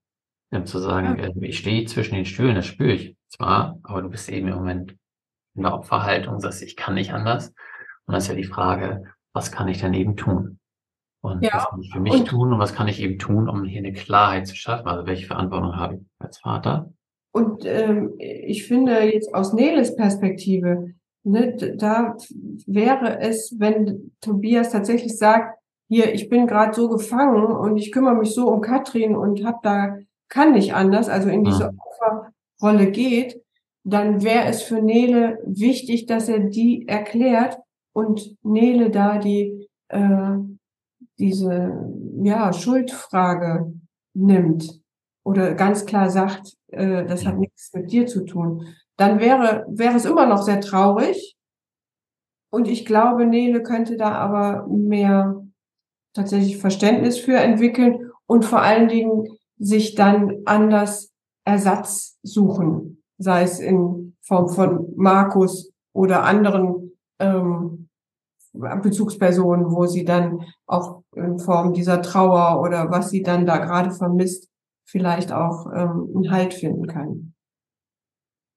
ähm, 0.51 0.65
zu 0.65 0.79
sagen, 0.79 1.19
ja. 1.19 1.25
äh, 1.25 1.45
ich 1.45 1.57
stehe 1.57 1.85
zwischen 1.85 2.15
den 2.15 2.25
Stühlen, 2.25 2.55
das 2.55 2.67
spüre 2.67 2.93
ich 2.93 3.17
zwar, 3.27 3.79
aber 3.83 4.01
du 4.01 4.09
bist 4.09 4.29
eben 4.29 4.47
im 4.47 4.55
Moment 4.55 4.95
in 5.55 5.63
der 5.63 5.73
Opferhaltung, 5.73 6.39
sagst, 6.39 6.61
ich 6.61 6.75
kann 6.75 6.93
nicht 6.93 7.11
anders. 7.13 7.53
Und 8.07 8.13
dann 8.13 8.17
ist 8.17 8.27
ja 8.27 8.35
die 8.35 8.43
Frage, 8.43 9.03
was 9.33 9.51
kann 9.51 9.67
ich 9.67 9.81
denn 9.81 9.93
eben 9.93 10.15
tun? 10.15 10.59
Und 11.21 11.43
ja. 11.43 11.51
was 11.53 11.69
kann 11.69 11.81
ich 11.81 11.91
für 11.91 11.99
mich 11.99 12.13
und, 12.13 12.27
tun 12.27 12.53
und 12.53 12.59
was 12.59 12.73
kann 12.73 12.87
ich 12.87 13.01
eben 13.01 13.19
tun, 13.19 13.49
um 13.49 13.65
hier 13.65 13.79
eine 13.79 13.93
Klarheit 13.93 14.47
zu 14.47 14.55
schaffen? 14.55 14.87
Also 14.87 15.05
welche 15.05 15.27
Verantwortung 15.27 15.75
habe 15.75 15.95
ich 15.95 16.01
als 16.19 16.39
Vater? 16.39 16.89
und 17.37 17.65
ähm, 17.65 18.15
ich 18.17 18.65
finde 18.67 18.99
jetzt 19.03 19.33
aus 19.33 19.53
Neles 19.53 19.95
Perspektive, 19.95 20.93
ne, 21.23 21.55
da 21.77 22.17
wäre 22.65 23.19
es, 23.19 23.55
wenn 23.59 24.11
Tobias 24.21 24.71
tatsächlich 24.71 25.17
sagt, 25.17 25.59
hier, 25.87 26.13
ich 26.13 26.29
bin 26.29 26.47
gerade 26.47 26.73
so 26.73 26.89
gefangen 26.89 27.45
und 27.45 27.77
ich 27.77 27.91
kümmere 27.91 28.15
mich 28.15 28.33
so 28.33 28.47
um 28.49 28.61
Katrin 28.61 29.15
und 29.15 29.45
hab 29.45 29.61
da, 29.61 29.97
kann 30.29 30.53
nicht 30.53 30.73
anders, 30.73 31.09
also 31.09 31.29
in 31.29 31.43
diese 31.43 31.71
mhm. 31.71 31.79
Opferrolle 32.59 32.91
geht, 32.91 33.41
dann 33.83 34.23
wäre 34.23 34.45
es 34.47 34.63
für 34.63 34.81
Nele 34.81 35.37
wichtig, 35.45 36.07
dass 36.07 36.27
er 36.27 36.39
die 36.39 36.87
erklärt 36.87 37.59
und 37.97 38.37
Nele 38.43 38.91
da 38.91 39.17
die 39.17 39.67
äh, 39.87 40.37
diese 41.17 41.83
ja 42.21 42.53
Schuldfrage 42.53 43.73
nimmt 44.13 44.81
oder 45.25 45.55
ganz 45.55 45.87
klar 45.87 46.11
sagt, 46.11 46.53
äh, 46.67 47.05
das 47.05 47.25
hat 47.25 47.39
nichts 47.39 47.73
mit 47.73 47.91
dir 47.91 48.05
zu 48.05 48.23
tun, 48.23 48.67
dann 48.97 49.19
wäre 49.19 49.65
wäre 49.67 49.95
es 49.95 50.05
immer 50.05 50.27
noch 50.27 50.43
sehr 50.43 50.61
traurig. 50.61 51.35
Und 52.51 52.67
ich 52.67 52.85
glaube, 52.85 53.25
Nele 53.25 53.63
könnte 53.63 53.97
da 53.97 54.11
aber 54.11 54.67
mehr 54.67 55.43
tatsächlich 56.13 56.57
Verständnis 56.57 57.17
für 57.17 57.37
entwickeln 57.37 58.11
und 58.27 58.45
vor 58.45 58.61
allen 58.61 58.89
Dingen 58.89 59.25
sich 59.57 59.95
dann 59.95 60.43
anders 60.45 61.11
Ersatz 61.45 62.19
suchen, 62.21 63.03
sei 63.17 63.41
es 63.41 63.59
in 63.59 64.15
Form 64.21 64.49
von 64.49 64.93
Markus 64.95 65.73
oder 65.93 66.23
anderen 66.23 66.91
ähm, 67.19 67.86
Bezugspersonen, 68.81 69.71
wo 69.71 69.85
sie 69.85 70.05
dann 70.05 70.45
auch 70.65 71.03
in 71.15 71.39
Form 71.39 71.73
dieser 71.73 72.01
Trauer 72.01 72.61
oder 72.61 72.89
was 72.91 73.09
sie 73.09 73.23
dann 73.23 73.45
da 73.45 73.57
gerade 73.57 73.91
vermisst, 73.91 74.49
vielleicht 74.85 75.31
auch 75.31 75.67
ähm, 75.73 76.09
einen 76.15 76.31
Halt 76.31 76.53
finden 76.53 76.87
kann. 76.87 77.33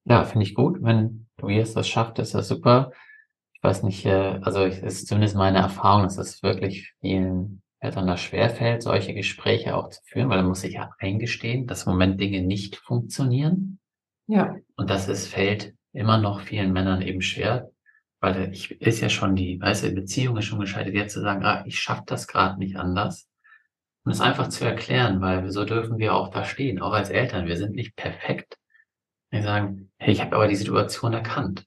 Ja, 0.05 0.25
finde 0.25 0.45
ich 0.45 0.55
gut. 0.55 0.83
Wenn 0.83 1.27
Tobias 1.37 1.75
das 1.75 1.89
schafft, 1.89 2.19
ist 2.19 2.35
das 2.35 2.49
super. 2.49 2.93
Ich 3.53 3.63
weiß 3.63 3.83
nicht, 3.83 4.07
äh, 4.07 4.39
also 4.43 4.61
es 4.61 4.81
ist 4.81 5.09
zumindest 5.09 5.37
meine 5.37 5.59
Erfahrung, 5.59 6.05
dass 6.05 6.19
es 6.19 6.43
wirklich 6.43 6.95
vielen 7.01 7.63
Eltern 7.81 8.07
da 8.07 8.17
schwerfällt, 8.17 8.83
solche 8.83 9.15
Gespräche 9.15 9.75
auch 9.75 9.89
zu 9.89 10.01
führen, 10.05 10.29
weil 10.29 10.39
er 10.39 10.45
muss 10.45 10.61
sich 10.61 10.75
ja 10.75 10.91
eingestehen, 10.99 11.67
dass 11.67 11.87
im 11.87 11.93
Moment 11.93 12.21
Dinge 12.21 12.43
nicht 12.43 12.77
funktionieren. 12.77 13.79
Ja. 14.27 14.55
Und 14.77 14.91
das 14.91 15.09
ist, 15.09 15.29
fällt 15.29 15.75
immer 15.93 16.19
noch 16.19 16.41
vielen 16.41 16.73
Männern 16.73 17.03
eben 17.03 17.23
schwer, 17.23 17.70
weil 18.21 18.53
ich 18.53 18.71
ist 18.81 19.01
ja 19.01 19.09
schon 19.09 19.35
die, 19.35 19.61
weißt 19.61 19.85
du, 19.85 19.93
Beziehung 19.93 20.37
ist 20.37 20.47
schon 20.47 20.61
gescheitert, 20.61 20.95
jetzt 20.95 21.15
zu 21.15 21.21
sagen, 21.21 21.45
ah, 21.45 21.65
ich 21.67 21.81
schaff 21.81 22.05
das 22.07 22.27
gerade 22.27 22.59
nicht 22.59 22.77
anders. 22.77 23.29
Und 24.05 24.13
es 24.13 24.21
einfach 24.21 24.49
zu 24.49 24.65
erklären, 24.65 25.21
weil 25.21 25.51
so 25.51 25.65
dürfen 25.65 25.99
wir 25.99 26.15
auch 26.15 26.29
da 26.31 26.45
stehen, 26.45 26.81
auch 26.81 26.93
als 26.93 27.11
Eltern. 27.11 27.47
Wir 27.47 27.57
sind 27.57 27.75
nicht 27.75 27.97
perfekt. 27.97 28.57
Wir 29.31 29.43
sagen, 29.43 29.91
hey, 29.99 30.13
ich 30.13 30.21
habe 30.21 30.37
aber 30.37 30.49
die 30.49 30.57
Situation 30.57 31.13
erkannt. 31.13 31.65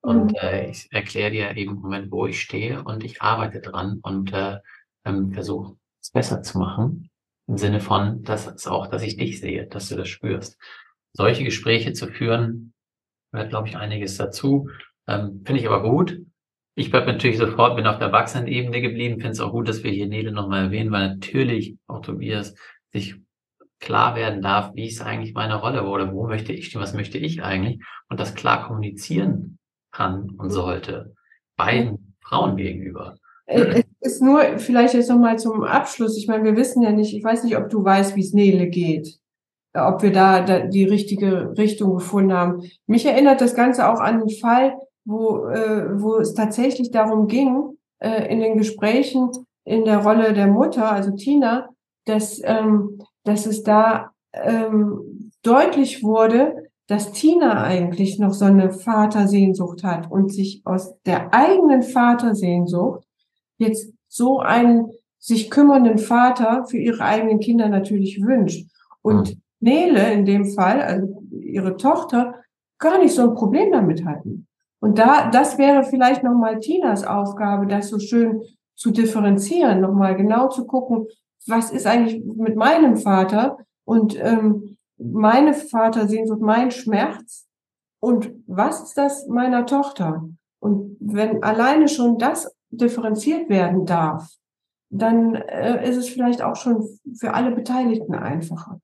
Und 0.00 0.32
mhm. 0.32 0.38
äh, 0.40 0.70
ich 0.70 0.90
erkläre 0.92 1.30
dir 1.30 1.56
eben 1.56 1.76
im 1.76 1.80
Moment, 1.80 2.10
wo 2.10 2.26
ich 2.26 2.40
stehe 2.40 2.82
und 2.82 3.04
ich 3.04 3.22
arbeite 3.22 3.60
dran 3.60 4.00
und 4.02 4.32
äh, 4.32 4.58
ähm, 5.04 5.32
versuche 5.32 5.76
es 6.00 6.10
besser 6.10 6.42
zu 6.42 6.58
machen. 6.58 7.10
Im 7.46 7.58
Sinne 7.58 7.80
von, 7.80 8.22
dass 8.22 8.46
es 8.46 8.66
auch, 8.66 8.86
dass 8.86 9.02
ich 9.02 9.16
dich 9.16 9.40
sehe, 9.40 9.66
dass 9.66 9.88
du 9.88 9.96
das 9.96 10.08
spürst. 10.08 10.56
Solche 11.12 11.44
Gespräche 11.44 11.92
zu 11.92 12.06
führen, 12.06 12.72
gehört, 13.32 13.50
glaube 13.50 13.68
ich, 13.68 13.76
einiges 13.76 14.16
dazu. 14.16 14.68
Ähm, 15.06 15.42
Finde 15.44 15.60
ich 15.60 15.68
aber 15.68 15.82
gut. 15.82 16.20
Ich 16.74 16.90
bleibe 16.90 17.12
natürlich 17.12 17.38
sofort, 17.38 17.76
bin 17.76 17.86
auf 17.86 17.98
der 17.98 18.08
Erwachsenenebene 18.08 18.80
geblieben, 18.80 19.16
finde 19.16 19.32
es 19.32 19.40
auch 19.40 19.52
gut, 19.52 19.68
dass 19.68 19.82
wir 19.84 19.90
hier 19.90 20.06
Nele 20.06 20.32
nochmal 20.32 20.66
erwähnen, 20.66 20.92
weil 20.92 21.08
natürlich 21.08 21.76
auch 21.86 22.00
Tobias 22.00 22.54
sich 22.92 23.16
klar 23.80 24.14
werden 24.14 24.42
darf, 24.42 24.74
wie 24.74 24.86
ist 24.86 25.02
eigentlich 25.02 25.34
meine 25.34 25.56
Rolle 25.56 25.84
oder 25.84 26.12
wo 26.12 26.26
möchte 26.26 26.52
ich 26.52 26.66
stehen, 26.66 26.80
was 26.80 26.94
möchte 26.94 27.18
ich 27.18 27.42
eigentlich 27.42 27.82
und 28.08 28.20
das 28.20 28.34
klar 28.34 28.66
kommunizieren 28.66 29.58
kann 29.90 30.30
und 30.38 30.50
sollte 30.50 31.14
beiden 31.56 32.16
Frauen 32.22 32.56
gegenüber. 32.56 33.16
Äh, 33.46 33.82
es 34.00 34.12
ist 34.14 34.22
nur 34.22 34.58
vielleicht 34.58 34.94
jetzt 34.94 35.10
nochmal 35.10 35.38
zum 35.38 35.64
Abschluss. 35.64 36.16
Ich 36.16 36.28
meine, 36.28 36.44
wir 36.44 36.56
wissen 36.56 36.82
ja 36.82 36.92
nicht, 36.92 37.14
ich 37.14 37.24
weiß 37.24 37.44
nicht, 37.44 37.56
ob 37.56 37.68
du 37.68 37.84
weißt, 37.84 38.16
wie 38.16 38.20
es 38.20 38.32
Nele 38.32 38.68
geht, 38.68 39.18
ob 39.74 40.02
wir 40.02 40.12
da, 40.12 40.42
da 40.42 40.60
die 40.60 40.84
richtige 40.84 41.54
Richtung 41.58 41.94
gefunden 41.94 42.32
haben. 42.32 42.62
Mich 42.86 43.04
erinnert 43.06 43.40
das 43.40 43.54
Ganze 43.54 43.88
auch 43.88 43.98
an 44.00 44.20
einen 44.20 44.30
Fall, 44.30 44.74
wo, 45.10 45.48
äh, 45.48 46.00
wo 46.00 46.16
es 46.16 46.34
tatsächlich 46.34 46.90
darum 46.90 47.26
ging, 47.26 47.76
äh, 47.98 48.32
in 48.32 48.40
den 48.40 48.56
Gesprächen 48.56 49.30
in 49.64 49.84
der 49.84 49.98
Rolle 49.98 50.32
der 50.32 50.46
Mutter, 50.46 50.90
also 50.90 51.10
Tina, 51.12 51.68
dass, 52.06 52.40
ähm, 52.44 53.02
dass 53.24 53.46
es 53.46 53.62
da 53.62 54.10
ähm, 54.32 55.30
deutlich 55.42 56.02
wurde, 56.02 56.70
dass 56.86 57.12
Tina 57.12 57.62
eigentlich 57.62 58.18
noch 58.18 58.32
so 58.32 58.46
eine 58.46 58.72
Vatersehnsucht 58.72 59.84
hat 59.84 60.10
und 60.10 60.32
sich 60.32 60.62
aus 60.64 60.94
der 61.06 61.32
eigenen 61.32 61.82
Vatersehnsucht 61.82 63.04
jetzt 63.58 63.92
so 64.08 64.40
einen 64.40 64.90
sich 65.18 65.50
kümmernden 65.50 65.98
Vater 65.98 66.64
für 66.66 66.78
ihre 66.78 67.04
eigenen 67.04 67.38
Kinder 67.38 67.68
natürlich 67.68 68.20
wünscht. 68.22 68.66
Und 69.02 69.30
mhm. 69.30 69.42
Nele 69.60 70.12
in 70.12 70.24
dem 70.24 70.46
Fall, 70.46 70.80
also 70.80 71.22
ihre 71.30 71.76
Tochter, 71.76 72.34
gar 72.78 72.98
nicht 72.98 73.14
so 73.14 73.22
ein 73.28 73.34
Problem 73.34 73.70
damit 73.70 74.04
hatten. 74.04 74.48
Und 74.80 74.98
da, 74.98 75.30
das 75.30 75.58
wäre 75.58 75.84
vielleicht 75.84 76.22
nochmal 76.22 76.58
Tinas 76.58 77.04
Aufgabe, 77.04 77.66
das 77.66 77.88
so 77.88 77.98
schön 77.98 78.42
zu 78.74 78.90
differenzieren, 78.90 79.80
nochmal 79.80 80.16
genau 80.16 80.48
zu 80.48 80.66
gucken, 80.66 81.06
was 81.46 81.70
ist 81.70 81.86
eigentlich 81.86 82.22
mit 82.24 82.56
meinem 82.56 82.96
Vater 82.96 83.58
und 83.84 84.18
ähm, 84.18 84.78
meine 84.98 85.54
Vatersehnsucht, 85.54 86.40
mein 86.40 86.70
Schmerz 86.70 87.46
und 88.00 88.32
was 88.46 88.82
ist 88.82 88.96
das 88.96 89.26
meiner 89.26 89.66
Tochter? 89.66 90.28
Und 90.60 90.96
wenn 91.00 91.42
alleine 91.42 91.88
schon 91.88 92.18
das 92.18 92.54
differenziert 92.70 93.48
werden 93.48 93.86
darf, 93.86 94.28
dann 94.90 95.34
äh, 95.34 95.88
ist 95.88 95.96
es 95.96 96.08
vielleicht 96.08 96.42
auch 96.42 96.56
schon 96.56 96.86
für 97.18 97.34
alle 97.34 97.52
Beteiligten 97.52 98.14
einfacher 98.14 98.80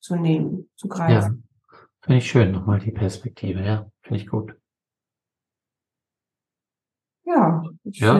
zu 0.00 0.16
nehmen, 0.16 0.68
zu 0.76 0.88
greifen. 0.88 1.44
Ja, 1.70 1.78
finde 2.00 2.18
ich 2.18 2.30
schön, 2.30 2.52
nochmal 2.52 2.80
die 2.80 2.92
Perspektive, 2.92 3.62
ja, 3.62 3.86
finde 4.02 4.20
ich 4.20 4.28
gut. 4.28 4.54
Ja. 7.24 7.62
Ja, 7.84 8.18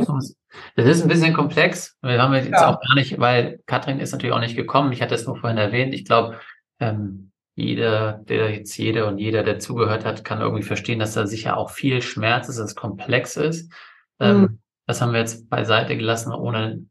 das 0.76 0.86
ist 0.86 1.02
ein 1.02 1.08
bisschen 1.08 1.34
komplex. 1.34 1.96
Wir 2.02 2.22
haben 2.22 2.34
jetzt 2.34 2.50
ja. 2.50 2.68
auch 2.68 2.80
gar 2.80 2.94
nicht, 2.94 3.18
weil 3.18 3.60
Katrin 3.66 4.00
ist 4.00 4.12
natürlich 4.12 4.34
auch 4.34 4.40
nicht 4.40 4.56
gekommen. 4.56 4.92
Ich 4.92 5.02
hatte 5.02 5.14
es 5.14 5.26
nur 5.26 5.36
vorhin 5.36 5.58
erwähnt. 5.58 5.94
Ich 5.94 6.04
glaube, 6.04 6.38
ähm, 6.78 7.32
jeder, 7.54 8.14
der 8.28 8.50
jetzt 8.50 8.76
jeder 8.76 9.08
und 9.08 9.18
jeder, 9.18 9.42
der 9.42 9.58
zugehört 9.58 10.04
hat, 10.04 10.24
kann 10.24 10.40
irgendwie 10.40 10.62
verstehen, 10.62 10.98
dass 10.98 11.14
da 11.14 11.26
sicher 11.26 11.56
auch 11.56 11.70
viel 11.70 12.00
Schmerz 12.00 12.48
ist, 12.48 12.58
dass 12.58 12.70
es 12.70 12.74
komplex 12.74 13.36
ist. 13.36 13.72
Ähm, 14.20 14.40
mhm. 14.40 14.58
Das 14.86 15.00
haben 15.00 15.12
wir 15.12 15.20
jetzt 15.20 15.48
beiseite 15.50 15.96
gelassen, 15.96 16.32
ohne 16.32 16.84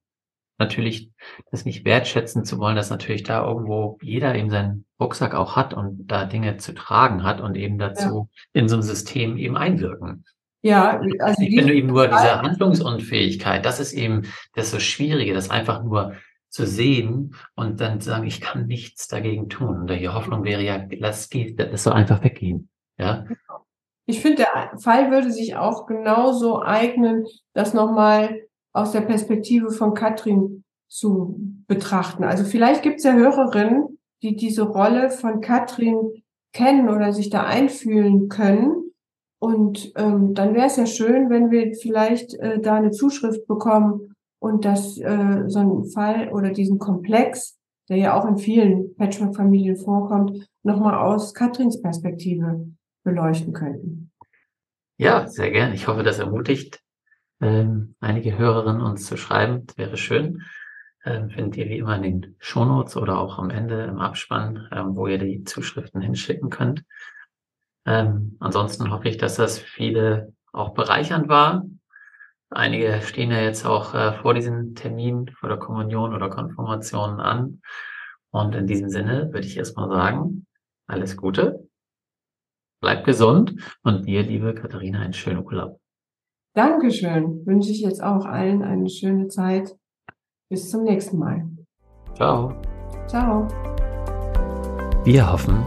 natürlich 0.59 1.09
das 1.49 1.65
nicht 1.65 1.85
wertschätzen 1.85 2.45
zu 2.45 2.59
wollen, 2.59 2.75
dass 2.75 2.89
natürlich 2.89 3.23
da 3.23 3.45
irgendwo 3.45 3.97
jeder 4.01 4.35
eben 4.35 4.49
seinen 4.49 4.85
Rucksack 4.99 5.33
auch 5.33 5.55
hat 5.55 5.73
und 5.73 6.07
da 6.07 6.25
Dinge 6.25 6.57
zu 6.57 6.73
tragen 6.73 7.23
hat 7.23 7.41
und 7.41 7.55
eben 7.57 7.79
dazu 7.79 8.29
ja. 8.31 8.61
in 8.61 8.69
so 8.69 8.75
ein 8.75 8.83
System 8.83 9.37
eben 9.37 9.57
einwirken. 9.57 10.23
Ja, 10.63 11.01
also 11.19 11.41
ich 11.41 11.55
finde 11.55 11.73
eben 11.73 11.87
nur 11.87 12.07
diese 12.07 12.41
Handlungsunfähigkeit, 12.41 13.65
das 13.65 13.79
ist 13.79 13.93
eben 13.93 14.23
das 14.53 14.69
so 14.69 14.79
Schwierige, 14.79 15.33
das 15.33 15.49
einfach 15.49 15.83
nur 15.83 16.13
zu 16.49 16.67
sehen 16.67 17.33
und 17.55 17.79
dann 17.81 17.99
zu 17.99 18.09
sagen, 18.09 18.27
ich 18.27 18.41
kann 18.41 18.67
nichts 18.67 19.07
dagegen 19.07 19.49
tun. 19.49 19.81
Und 19.81 19.89
die 19.89 20.09
Hoffnung 20.09 20.43
wäre 20.43 20.61
ja, 20.61 20.85
lass 20.91 21.29
geht, 21.29 21.59
das 21.59 21.83
soll 21.83 21.93
einfach 21.93 22.23
weggehen. 22.23 22.69
Ja. 22.97 23.25
Ich 24.05 24.21
finde, 24.21 24.43
der 24.43 24.77
Fall 24.79 25.09
würde 25.09 25.31
sich 25.31 25.55
auch 25.55 25.87
genauso 25.87 26.61
eignen, 26.61 27.25
das 27.53 27.73
nochmal 27.73 28.41
aus 28.73 28.91
der 28.91 29.01
Perspektive 29.01 29.71
von 29.71 29.93
Katrin 29.93 30.63
zu 30.87 31.39
betrachten. 31.67 32.23
Also 32.23 32.43
vielleicht 32.43 32.83
gibt 32.83 32.97
es 32.97 33.05
ja 33.05 33.13
Hörerinnen, 33.13 33.97
die 34.21 34.35
diese 34.35 34.63
Rolle 34.63 35.09
von 35.09 35.41
Katrin 35.41 36.23
kennen 36.53 36.89
oder 36.89 37.13
sich 37.13 37.29
da 37.29 37.45
einfühlen 37.45 38.27
können 38.27 38.90
und 39.41 39.91
ähm, 39.95 40.35
dann 40.35 40.53
wäre 40.53 40.67
es 40.67 40.75
ja 40.75 40.85
schön, 40.85 41.31
wenn 41.31 41.49
wir 41.49 41.73
vielleicht 41.73 42.35
äh, 42.35 42.59
da 42.59 42.75
eine 42.75 42.91
Zuschrift 42.91 43.47
bekommen 43.47 44.13
und 44.39 44.65
dass 44.65 44.99
äh, 44.99 45.45
so 45.47 45.59
ein 45.59 45.85
Fall 45.85 46.29
oder 46.29 46.51
diesen 46.51 46.77
Komplex, 46.77 47.57
der 47.89 47.97
ja 47.97 48.13
auch 48.13 48.27
in 48.27 48.37
vielen 48.37 48.95
Patchwork-Familien 48.97 49.77
vorkommt, 49.77 50.47
nochmal 50.61 50.93
aus 50.93 51.33
Katrins 51.33 51.81
Perspektive 51.81 52.67
beleuchten 53.03 53.51
könnten. 53.51 54.11
Ja, 54.99 55.27
sehr 55.27 55.49
gern. 55.49 55.73
Ich 55.73 55.87
hoffe, 55.87 56.03
das 56.03 56.19
ermutigt 56.19 56.79
ähm, 57.41 57.95
einige 57.99 58.37
Hörerinnen 58.37 58.83
uns 58.83 59.07
zu 59.07 59.17
schreiben. 59.17 59.65
Das 59.65 59.77
wäre 59.79 59.97
schön. 59.97 60.43
Ähm, 61.03 61.31
findet 61.31 61.57
ihr 61.57 61.67
wie 61.67 61.79
immer 61.79 61.95
in 61.95 62.03
den 62.03 62.35
Shownotes 62.37 62.95
oder 62.95 63.17
auch 63.17 63.39
am 63.39 63.49
Ende 63.49 63.85
im 63.85 63.97
Abspann, 63.97 64.67
ähm, 64.71 64.95
wo 64.95 65.07
ihr 65.07 65.17
die 65.17 65.43
Zuschriften 65.45 65.99
hinschicken 65.99 66.51
könnt. 66.51 66.83
Ähm, 67.85 68.37
ansonsten 68.39 68.91
hoffe 68.91 69.09
ich, 69.09 69.17
dass 69.17 69.35
das 69.35 69.59
viele 69.59 70.33
auch 70.53 70.73
bereichernd 70.73 71.27
war. 71.27 71.65
Einige 72.49 73.01
stehen 73.01 73.31
ja 73.31 73.41
jetzt 73.41 73.65
auch 73.65 73.93
äh, 73.93 74.13
vor 74.13 74.33
diesem 74.33 74.75
Termin, 74.75 75.29
vor 75.39 75.49
der 75.49 75.57
Kommunion 75.57 76.13
oder 76.13 76.29
Konfirmation 76.29 77.19
an. 77.19 77.61
Und 78.31 78.55
in 78.55 78.67
diesem 78.67 78.89
Sinne 78.89 79.29
würde 79.31 79.47
ich 79.47 79.57
erstmal 79.57 79.89
sagen, 79.89 80.45
alles 80.87 81.17
Gute 81.17 81.67
bleib 82.81 83.05
gesund 83.05 83.55
und 83.83 84.05
dir, 84.07 84.23
liebe 84.23 84.53
Katharina, 84.53 84.99
einen 84.99 85.13
schönen 85.13 85.45
Urlaub. 85.45 85.79
Dankeschön. 86.53 87.45
Wünsche 87.45 87.71
ich 87.71 87.79
jetzt 87.79 88.03
auch 88.03 88.25
allen 88.25 88.61
eine 88.63 88.89
schöne 88.89 89.27
Zeit. 89.29 89.73
Bis 90.49 90.69
zum 90.69 90.83
nächsten 90.83 91.17
Mal. 91.17 91.47
Ciao. 92.15 92.59
Ciao. 93.07 93.47
Wir 95.05 95.31
hoffen, 95.31 95.63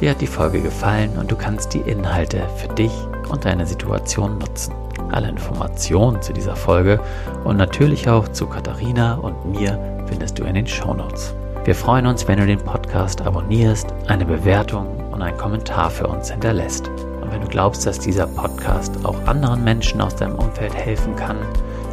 dir 0.00 0.10
hat 0.10 0.20
die 0.20 0.26
Folge 0.26 0.60
gefallen 0.60 1.18
und 1.18 1.30
du 1.30 1.36
kannst 1.36 1.74
die 1.74 1.80
Inhalte 1.80 2.42
für 2.56 2.68
dich 2.68 2.92
und 3.28 3.44
deine 3.44 3.66
Situation 3.66 4.38
nutzen. 4.38 4.74
Alle 5.10 5.28
Informationen 5.28 6.20
zu 6.22 6.32
dieser 6.32 6.56
Folge 6.56 7.00
und 7.44 7.56
natürlich 7.56 8.08
auch 8.08 8.28
zu 8.28 8.46
Katharina 8.46 9.14
und 9.14 9.44
mir 9.46 9.78
findest 10.06 10.38
du 10.38 10.44
in 10.44 10.54
den 10.54 10.66
Show 10.66 10.94
Notes. 10.94 11.34
Wir 11.64 11.74
freuen 11.74 12.06
uns, 12.06 12.26
wenn 12.26 12.38
du 12.38 12.46
den 12.46 12.58
Podcast 12.58 13.20
abonnierst, 13.22 13.92
eine 14.06 14.24
Bewertung 14.24 14.86
und 15.10 15.22
einen 15.22 15.36
Kommentar 15.36 15.90
für 15.90 16.06
uns 16.06 16.30
hinterlässt. 16.30 16.88
Und 17.20 17.32
wenn 17.32 17.42
du 17.42 17.48
glaubst, 17.48 17.86
dass 17.86 17.98
dieser 17.98 18.26
Podcast 18.26 19.04
auch 19.04 19.16
anderen 19.26 19.64
Menschen 19.64 20.00
aus 20.00 20.16
deinem 20.16 20.36
Umfeld 20.36 20.74
helfen 20.74 21.14
kann, 21.16 21.36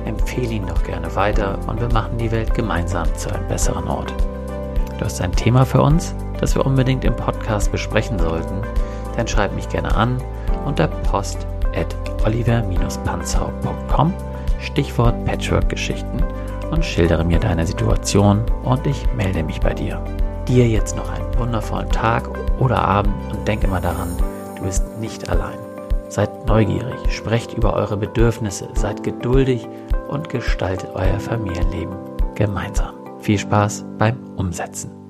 empfehle 0.06 0.54
ihn 0.54 0.68
doch 0.68 0.84
gerne 0.84 1.14
weiter 1.16 1.60
und 1.68 1.82
wir 1.82 1.92
machen 1.92 2.18
die 2.18 2.32
Welt 2.32 2.54
gemeinsam 2.54 3.08
zu 3.16 3.34
einem 3.34 3.48
besseren 3.48 3.88
Ort. 3.88 4.14
Du 4.98 5.06
hast 5.06 5.22
ein 5.22 5.32
Thema 5.32 5.66
für 5.66 5.82
uns, 5.82 6.16
das 6.40 6.56
wir 6.56 6.66
unbedingt 6.66 7.04
im 7.04 7.16
Podcast 7.16 7.72
besprechen 7.72 8.20
sollten, 8.20 8.62
dann 9.16 9.28
schreib 9.28 9.54
mich 9.54 9.70
gerne 9.70 9.94
an 9.96 10.18
unter 10.66 10.88
post 10.88 11.46
at 11.76 11.96
oliver-panzau.com 12.26 14.14
Stichwort 14.60 15.26
Patchwork-Geschichten 15.26 16.24
und 16.72 16.84
schildere 16.84 17.24
mir 17.24 17.40
deine 17.40 17.68
Situation 17.68 18.42
und 18.64 18.86
ich 18.88 19.06
melde 19.16 19.44
mich 19.44 19.60
bei 19.60 19.74
dir. 19.74 20.02
Dir 20.48 20.68
jetzt 20.68 20.96
noch 20.96 21.12
einen 21.12 21.38
wundervollen 21.38 21.90
Tag 21.90 22.30
oder 22.60 22.84
Abend 22.84 23.14
und 23.32 23.48
denk 23.48 23.64
immer 23.64 23.82
daran, 23.82 24.10
du 24.56 24.64
bist 24.64 24.84
nicht 25.00 25.30
allein. 25.30 25.58
Seid 26.08 26.46
neugierig, 26.48 26.96
sprecht 27.10 27.54
über 27.54 27.74
eure 27.74 27.98
Bedürfnisse, 27.98 28.70
seid 28.74 29.04
geduldig 29.04 29.68
und 30.08 30.30
gestaltet 30.30 30.90
euer 30.94 31.20
Familienleben 31.20 31.96
gemeinsam. 32.36 32.95
Viel 33.26 33.40
Spaß 33.40 33.84
beim 33.98 34.24
Umsetzen. 34.36 35.05